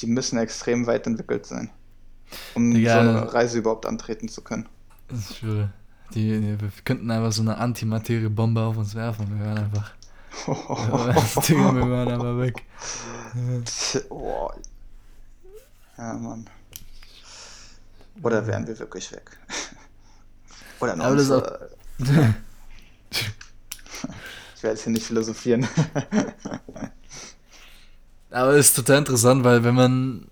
die 0.00 0.06
müssen 0.06 0.38
extrem 0.38 0.86
weit 0.86 1.06
entwickelt 1.06 1.46
sein, 1.46 1.70
um 2.54 2.74
Digga. 2.74 2.94
so 2.94 2.98
eine 3.00 3.32
Reise 3.32 3.58
überhaupt 3.58 3.86
antreten 3.86 4.28
zu 4.28 4.42
können. 4.42 4.68
Ich 5.12 5.38
schwöre. 5.38 5.72
Die, 6.12 6.40
die, 6.40 6.60
wir 6.60 6.70
könnten 6.84 7.10
einfach 7.10 7.32
so 7.32 7.42
eine 7.42 7.56
Antimaterie-Bombe 7.58 8.62
auf 8.62 8.76
uns 8.76 8.94
werfen. 8.94 9.38
Wir 9.38 9.44
wären 9.46 9.58
einfach. 9.58 9.94
Digga, 10.46 11.74
wir 11.74 11.88
wären 11.88 12.08
einfach 12.08 12.38
weg. 12.38 12.64
Boah. 14.08 14.54
Ja, 15.96 16.12
Mann. 16.14 16.46
Oder 18.22 18.46
wären 18.46 18.66
wir 18.66 18.78
wirklich 18.78 19.10
weg? 19.12 19.38
Oder 20.80 20.96
noch 20.96 21.06
Aber 21.06 21.16
das 21.16 21.28
ich 24.56 24.62
werde 24.62 24.74
jetzt 24.74 24.84
hier 24.84 24.92
nicht 24.92 25.06
philosophieren. 25.06 25.66
Aber 28.30 28.52
es 28.52 28.66
ist 28.66 28.76
total 28.76 28.98
interessant, 28.98 29.44
weil 29.44 29.62
wenn 29.62 29.74
man 29.74 30.26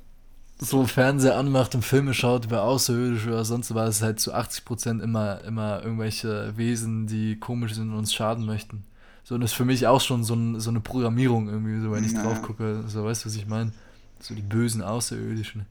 so 0.58 0.86
Fernseher 0.86 1.36
anmacht 1.36 1.74
und 1.74 1.82
Filme 1.82 2.14
schaut 2.14 2.44
über 2.44 2.62
Außerirdische 2.62 3.28
oder 3.28 3.44
sonst 3.44 3.74
was, 3.74 3.96
ist 3.96 4.02
halt 4.02 4.20
zu 4.20 4.34
80% 4.34 5.02
immer, 5.02 5.42
immer 5.44 5.82
irgendwelche 5.82 6.56
Wesen, 6.56 7.06
die 7.06 7.38
komisch 7.38 7.74
sind 7.74 7.90
und 7.90 7.98
uns 7.98 8.14
schaden 8.14 8.44
möchten. 8.44 8.84
So, 9.24 9.36
und 9.36 9.40
das 9.40 9.52
ist 9.52 9.56
für 9.56 9.64
mich 9.64 9.86
auch 9.86 10.00
schon 10.00 10.24
so, 10.24 10.34
ein, 10.34 10.58
so 10.60 10.70
eine 10.70 10.80
Programmierung 10.80 11.48
irgendwie, 11.48 11.80
so 11.80 11.92
wenn 11.92 12.04
ich 12.04 12.12
Ja. 12.12 12.22
drauf 12.22 12.42
gucke. 12.42 12.84
So, 12.88 13.04
weißt 13.04 13.24
du, 13.24 13.28
was 13.28 13.36
ich 13.36 13.46
meine? 13.46 13.72
So 14.20 14.34
die 14.34 14.42
bösen 14.42 14.82
Außerirdischen. 14.82 15.66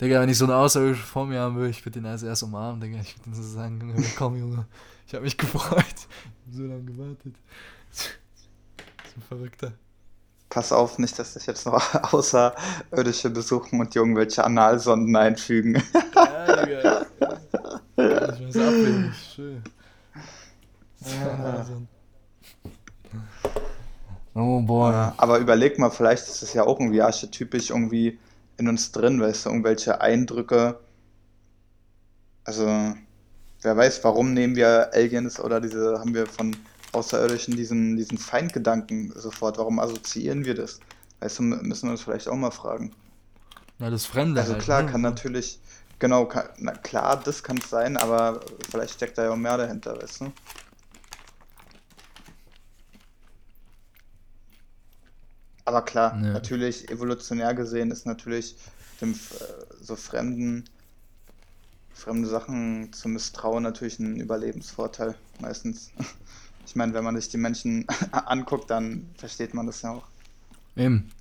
Digga, 0.00 0.20
wenn 0.20 0.28
ich 0.28 0.38
so 0.38 0.44
eine 0.46 0.56
Außerirdische 0.56 1.04
vor 1.04 1.26
mir 1.26 1.40
haben 1.40 1.56
will, 1.56 1.68
ich 1.70 1.84
würde 1.84 2.00
den 2.00 2.06
als 2.06 2.22
erst 2.22 2.42
umarmen, 2.42 2.80
Digga. 2.80 2.98
Ich 3.00 3.16
würde 3.18 3.36
so 3.36 3.42
sagen, 3.42 3.80
Junge, 3.80 4.04
komm, 4.16 4.36
Junge. 4.36 4.66
Ich 5.06 5.14
habe 5.14 5.24
mich 5.24 5.36
gefreut. 5.36 5.84
Ich 5.86 6.48
hab 6.48 6.54
so 6.54 6.62
lange 6.62 6.82
gewartet. 6.84 7.34
So 7.90 8.08
ein 9.16 9.22
Verrückter. 9.28 9.72
Pass 10.48 10.72
auf, 10.72 10.98
nicht, 10.98 11.18
dass 11.18 11.34
dich 11.34 11.46
jetzt 11.46 11.66
noch 11.66 11.94
Außerirdische 12.12 13.30
besuchen 13.30 13.80
und 13.80 13.94
dir 13.94 14.00
irgendwelche 14.00 14.44
Analsonden 14.44 15.14
einfügen. 15.14 15.82
Ja, 16.14 16.64
Digga. 16.64 17.06
Ich 17.96 18.46
weiß 18.48 18.56
abwegig, 18.56 19.14
schön. 19.34 19.62
Ja, 21.00 21.66
Oh 24.34 24.60
boy. 24.60 24.92
Aber 25.16 25.38
überleg 25.38 25.78
mal, 25.78 25.90
vielleicht 25.90 26.26
ist 26.26 26.42
es 26.42 26.54
ja 26.54 26.64
auch 26.64 26.80
irgendwie 26.80 27.02
archetypisch 27.02 27.70
irgendwie 27.70 28.18
in 28.56 28.68
uns 28.68 28.92
drin, 28.92 29.20
weißt 29.20 29.46
du, 29.46 29.50
irgendwelche 29.50 30.00
Eindrücke. 30.00 30.78
Also, 32.44 32.66
wer 33.62 33.76
weiß, 33.76 34.02
warum 34.04 34.34
nehmen 34.34 34.56
wir 34.56 34.92
Aliens 34.92 35.40
oder 35.40 35.60
diese, 35.60 35.98
haben 35.98 36.14
wir 36.14 36.26
von 36.26 36.56
Außerirdischen 36.92 37.56
diesen, 37.56 37.96
diesen 37.96 38.18
Feindgedanken 38.18 39.12
sofort? 39.16 39.58
Warum 39.58 39.78
assoziieren 39.78 40.44
wir 40.44 40.54
das? 40.54 40.80
Weißt 41.20 41.38
du, 41.38 41.42
müssen 41.44 41.88
wir 41.88 41.92
uns 41.92 42.02
vielleicht 42.02 42.28
auch 42.28 42.36
mal 42.36 42.50
fragen. 42.50 42.92
Ja, 43.78 43.90
das 43.90 44.06
Fremde 44.06 44.40
Also 44.40 44.54
halt, 44.54 44.62
klar, 44.62 44.82
ne? 44.82 44.90
kann 44.90 45.00
natürlich, 45.00 45.60
genau, 45.98 46.26
kann, 46.26 46.48
na 46.58 46.72
klar, 46.72 47.20
das 47.24 47.42
kann 47.42 47.58
es 47.58 47.70
sein, 47.70 47.96
aber 47.96 48.40
vielleicht 48.70 48.94
steckt 48.94 49.18
da 49.18 49.24
ja 49.24 49.30
auch 49.30 49.36
mehr 49.36 49.56
dahinter, 49.56 50.00
weißt 50.00 50.22
du? 50.22 50.32
Aber 55.64 55.82
klar, 55.82 56.12
Ja. 56.22 56.32
natürlich 56.32 56.90
evolutionär 56.90 57.54
gesehen 57.54 57.90
ist 57.90 58.06
natürlich 58.06 58.56
dem 59.00 59.12
äh, 59.12 59.14
so 59.80 59.96
fremden, 59.96 60.64
fremde 61.94 62.28
Sachen 62.28 62.92
zu 62.92 63.08
misstrauen 63.08 63.62
natürlich 63.62 63.98
ein 63.98 64.16
Überlebensvorteil 64.16 65.14
meistens. 65.40 65.90
Ich 66.66 66.74
meine, 66.74 66.94
wenn 66.94 67.04
man 67.04 67.14
sich 67.14 67.28
die 67.28 67.36
Menschen 67.36 67.86
anguckt, 68.12 68.70
dann 68.70 69.10
versteht 69.18 69.52
man 69.52 69.66
das 69.66 69.82
ja 69.82 69.90
auch. 69.90 70.04
Eben. 70.76 71.12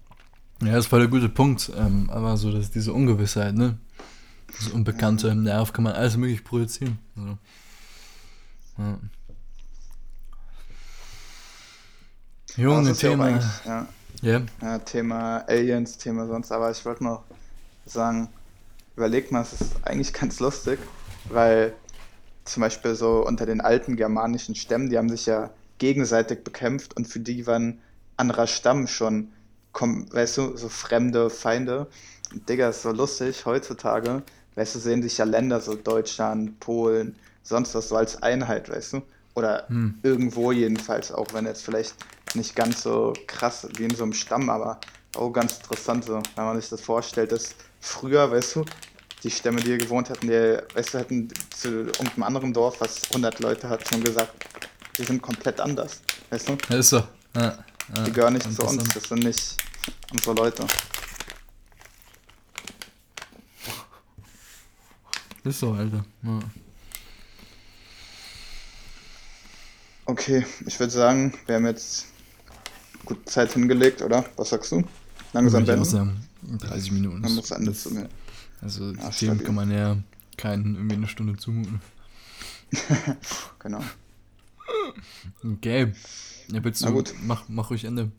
Ja, 0.63 0.71
das 0.71 0.89
war 0.89 0.99
der 0.99 1.10
gute 1.10 1.27
Punkt. 1.27 1.69
Ähm, 1.75 2.10
aber 2.10 2.38
so, 2.38 2.49
dass 2.49 2.71
diese 2.71 2.93
Ungewissheit, 2.93 3.53
ne? 3.53 3.77
Das 4.47 4.69
Unbekannte, 4.69 5.36
Mhm. 5.36 5.43
darauf 5.43 5.73
kann 5.73 5.84
man 5.84 5.93
alles 5.93 6.15
möglich 6.15 6.45
projizieren. 6.45 6.97
So. 7.15 7.38
Ja. 8.77 8.99
Junge, 12.56 12.88
ja 12.88 12.93
auch 12.93 12.97
Thema. 12.97 13.25
eigentlich, 13.25 13.65
ja, 13.65 13.88
Ja. 14.23 14.41
Ja, 14.62 14.79
Thema 14.79 15.39
Aliens, 15.49 15.97
Thema 15.97 16.25
sonst, 16.27 16.51
aber 16.51 16.71
ich 16.71 16.86
wollte 16.86 17.03
noch 17.03 17.25
sagen, 17.86 18.29
überleg 18.95 19.31
mal, 19.31 19.41
es 19.41 19.53
ist 19.59 19.86
eigentlich 19.86 20.13
ganz 20.13 20.39
lustig, 20.39 20.79
weil 21.25 21.73
zum 22.45 22.62
Beispiel 22.62 22.95
so 22.95 23.25
unter 23.25 23.45
den 23.45 23.59
alten 23.59 23.97
germanischen 23.97 24.55
Stämmen, 24.55 24.89
die 24.89 24.97
haben 24.97 25.09
sich 25.09 25.25
ja 25.25 25.49
gegenseitig 25.77 26.43
bekämpft 26.45 26.95
und 26.95 27.05
für 27.07 27.19
die 27.19 27.45
war 27.47 27.59
ein 27.59 27.81
anderer 28.15 28.47
Stamm 28.47 28.88
schon, 28.88 29.33
weißt 29.73 30.38
du, 30.38 30.55
so 30.57 30.69
fremde 30.69 31.29
Feinde. 31.29 31.88
Und 32.31 32.47
Digga, 32.47 32.69
ist 32.69 32.83
so 32.83 32.91
lustig, 32.91 33.45
heutzutage, 33.45 34.23
weißt 34.55 34.75
du, 34.75 34.79
sehen 34.79 35.03
sich 35.03 35.17
ja 35.17 35.25
Länder, 35.25 35.59
so 35.59 35.75
Deutschland, 35.75 36.59
Polen, 36.62 37.17
sonst 37.41 37.75
was, 37.75 37.89
so 37.89 37.97
als 37.97 38.23
Einheit, 38.23 38.69
weißt 38.69 38.93
du. 38.93 39.01
Oder 39.36 39.67
Hm. 39.67 39.99
irgendwo 40.03 40.51
jedenfalls, 40.53 41.12
auch 41.12 41.33
wenn 41.33 41.45
jetzt 41.45 41.63
vielleicht 41.65 41.97
nicht 42.36 42.56
ganz 42.56 42.84
so 42.84 43.13
krass 43.28 43.67
wie 43.78 43.84
in 43.86 43.96
so 43.96 44.04
einem 44.04 44.13
Stamm, 44.13 44.50
aber 44.50 44.80
auch 45.15 45.32
ganz 45.32 45.58
interessant 45.58 46.06
so, 46.06 46.22
wenn 46.36 46.46
man 46.46 46.60
sich 46.60 46.69
das 46.69 46.82
vorstellt, 46.82 47.32
dass 47.32 47.56
früher, 47.80 48.32
weißt 48.32 48.58
du, 48.58 48.65
die 49.24 49.32
Stämme, 49.32 49.62
die 49.62 49.67
hier 49.67 49.78
gewohnt 49.78 50.10
hatten, 50.10 50.28
die, 50.28 50.58
weißt 50.74 50.93
du, 50.93 51.00
hätten 51.00 51.28
zu 51.56 51.69
irgendeinem 51.69 52.24
anderen 52.24 52.54
Dorf, 52.54 52.82
was 52.82 53.04
100 53.10 53.39
Leute 53.39 53.69
hat, 53.69 53.88
schon 53.88 54.04
gesagt, 54.04 54.34
die 54.98 55.04
sind 55.04 55.22
komplett 55.22 55.60
anders, 55.60 56.02
weißt 56.30 56.50
du? 56.50 56.58
Ja, 56.69 56.78
ist 56.78 56.89
so. 56.89 57.04
Ja, 57.36 57.63
ja, 57.96 58.04
Die 58.04 58.12
gehören 58.12 58.34
nicht 58.34 58.52
zu 58.52 58.63
uns, 58.63 58.84
das 58.93 59.04
sind 59.04 59.24
nicht 59.24 59.58
unsere 60.12 60.36
Leute. 60.36 60.65
Ist 65.43 65.60
so, 65.60 65.74
Alter. 65.74 66.06
Ja. 66.22 66.39
Okay, 70.06 70.46
ich 70.65 70.80
würde 70.80 70.91
sagen, 70.91 71.34
wir 71.46 71.56
haben 71.56 71.65
jetzt 71.65 72.08
gut 73.06 73.30
Zeit 73.30 73.54
hingelegt, 73.54 74.02
oder? 74.02 74.26
Was 74.36 74.50
sagst 74.50 74.72
du? 74.72 74.84
Langsam 75.34 75.62
Würde 75.66 75.74
ich 75.74 75.80
auch 75.80 75.86
sagen, 75.86 76.28
30 76.60 76.92
Minuten. 76.92 77.22
Dann 77.24 77.38
ist- 77.38 77.52
das-. 77.52 77.89
Also, 78.62 78.92
Ja, 78.92 79.04
dem 79.10 79.12
stabil. 79.12 79.44
kann 79.46 79.56
man 79.56 79.72
ja 79.72 79.98
keinen 80.38 80.76
irgendwie 80.76 80.96
eine 80.96 81.08
Stunde 81.08 81.38
zumuten. 81.38 81.82
Genau. 83.60 83.82
Okay. 85.44 85.94
Ja, 86.50 86.63
willst 86.63 86.82
Na 86.84 86.89
gut. 86.92 87.13
mach, 87.24 87.44
mach 87.48 87.70
ruhig 87.70 87.86
Ende. 87.86 88.12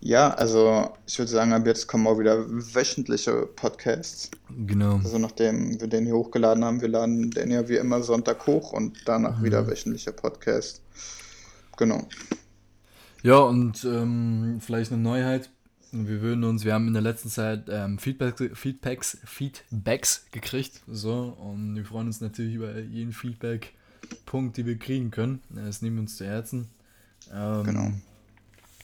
Ja, 0.00 0.30
also 0.34 0.92
ich 1.06 1.18
würde 1.18 1.30
sagen, 1.30 1.52
ab 1.52 1.66
jetzt 1.66 1.86
kommen 1.86 2.06
auch 2.06 2.18
wieder 2.18 2.44
wöchentliche 2.48 3.46
Podcasts. 3.46 4.30
Genau. 4.66 4.96
Also 5.02 5.18
nachdem 5.18 5.80
wir 5.80 5.88
den 5.88 6.04
hier 6.04 6.14
hochgeladen 6.14 6.64
haben, 6.64 6.80
wir 6.80 6.88
laden 6.88 7.30
den 7.30 7.50
ja 7.50 7.68
wie 7.68 7.76
immer 7.76 8.02
Sonntag 8.02 8.46
hoch 8.46 8.72
und 8.72 8.98
danach 9.06 9.42
wieder 9.42 9.66
wöchentliche 9.66 10.12
Podcasts. 10.12 10.80
Genau. 11.76 12.06
Ja, 13.26 13.38
und 13.38 13.82
ähm, 13.82 14.60
vielleicht 14.60 14.92
eine 14.92 15.02
Neuheit. 15.02 15.50
Wir 15.90 16.20
würden 16.20 16.44
uns, 16.44 16.64
wir 16.64 16.74
haben 16.74 16.86
in 16.86 16.92
der 16.92 17.02
letzten 17.02 17.28
Zeit 17.28 17.64
ähm, 17.68 17.98
Feedback, 17.98 18.56
Feedbacks, 18.56 19.18
Feedbacks 19.24 20.26
gekrigt. 20.30 20.80
So, 20.86 21.36
und 21.36 21.74
wir 21.74 21.84
freuen 21.84 22.06
uns 22.06 22.20
natürlich 22.20 22.54
über 22.54 22.78
jeden 22.78 23.12
Feedback-Punkt, 23.12 24.56
den 24.56 24.66
wir 24.66 24.78
kriegen 24.78 25.10
können. 25.10 25.42
Das 25.48 25.82
nehmen 25.82 25.96
wir 25.96 26.02
uns 26.02 26.16
zu 26.16 26.24
Herzen. 26.24 26.68
Ähm, 27.32 27.64
Genau. 27.64 27.92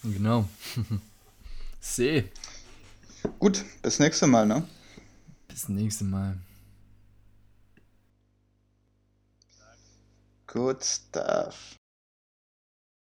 Genau. 0.03 0.49
Seh. 1.81 2.25
Gut, 3.39 3.65
bis 3.81 4.01
nächste 4.01 4.27
Mal, 4.27 4.45
ne? 4.45 4.65
Bis 5.47 5.69
nächste 5.69 6.03
Mal. 6.03 6.37
Good 10.49 10.85
stuff. 10.85 11.77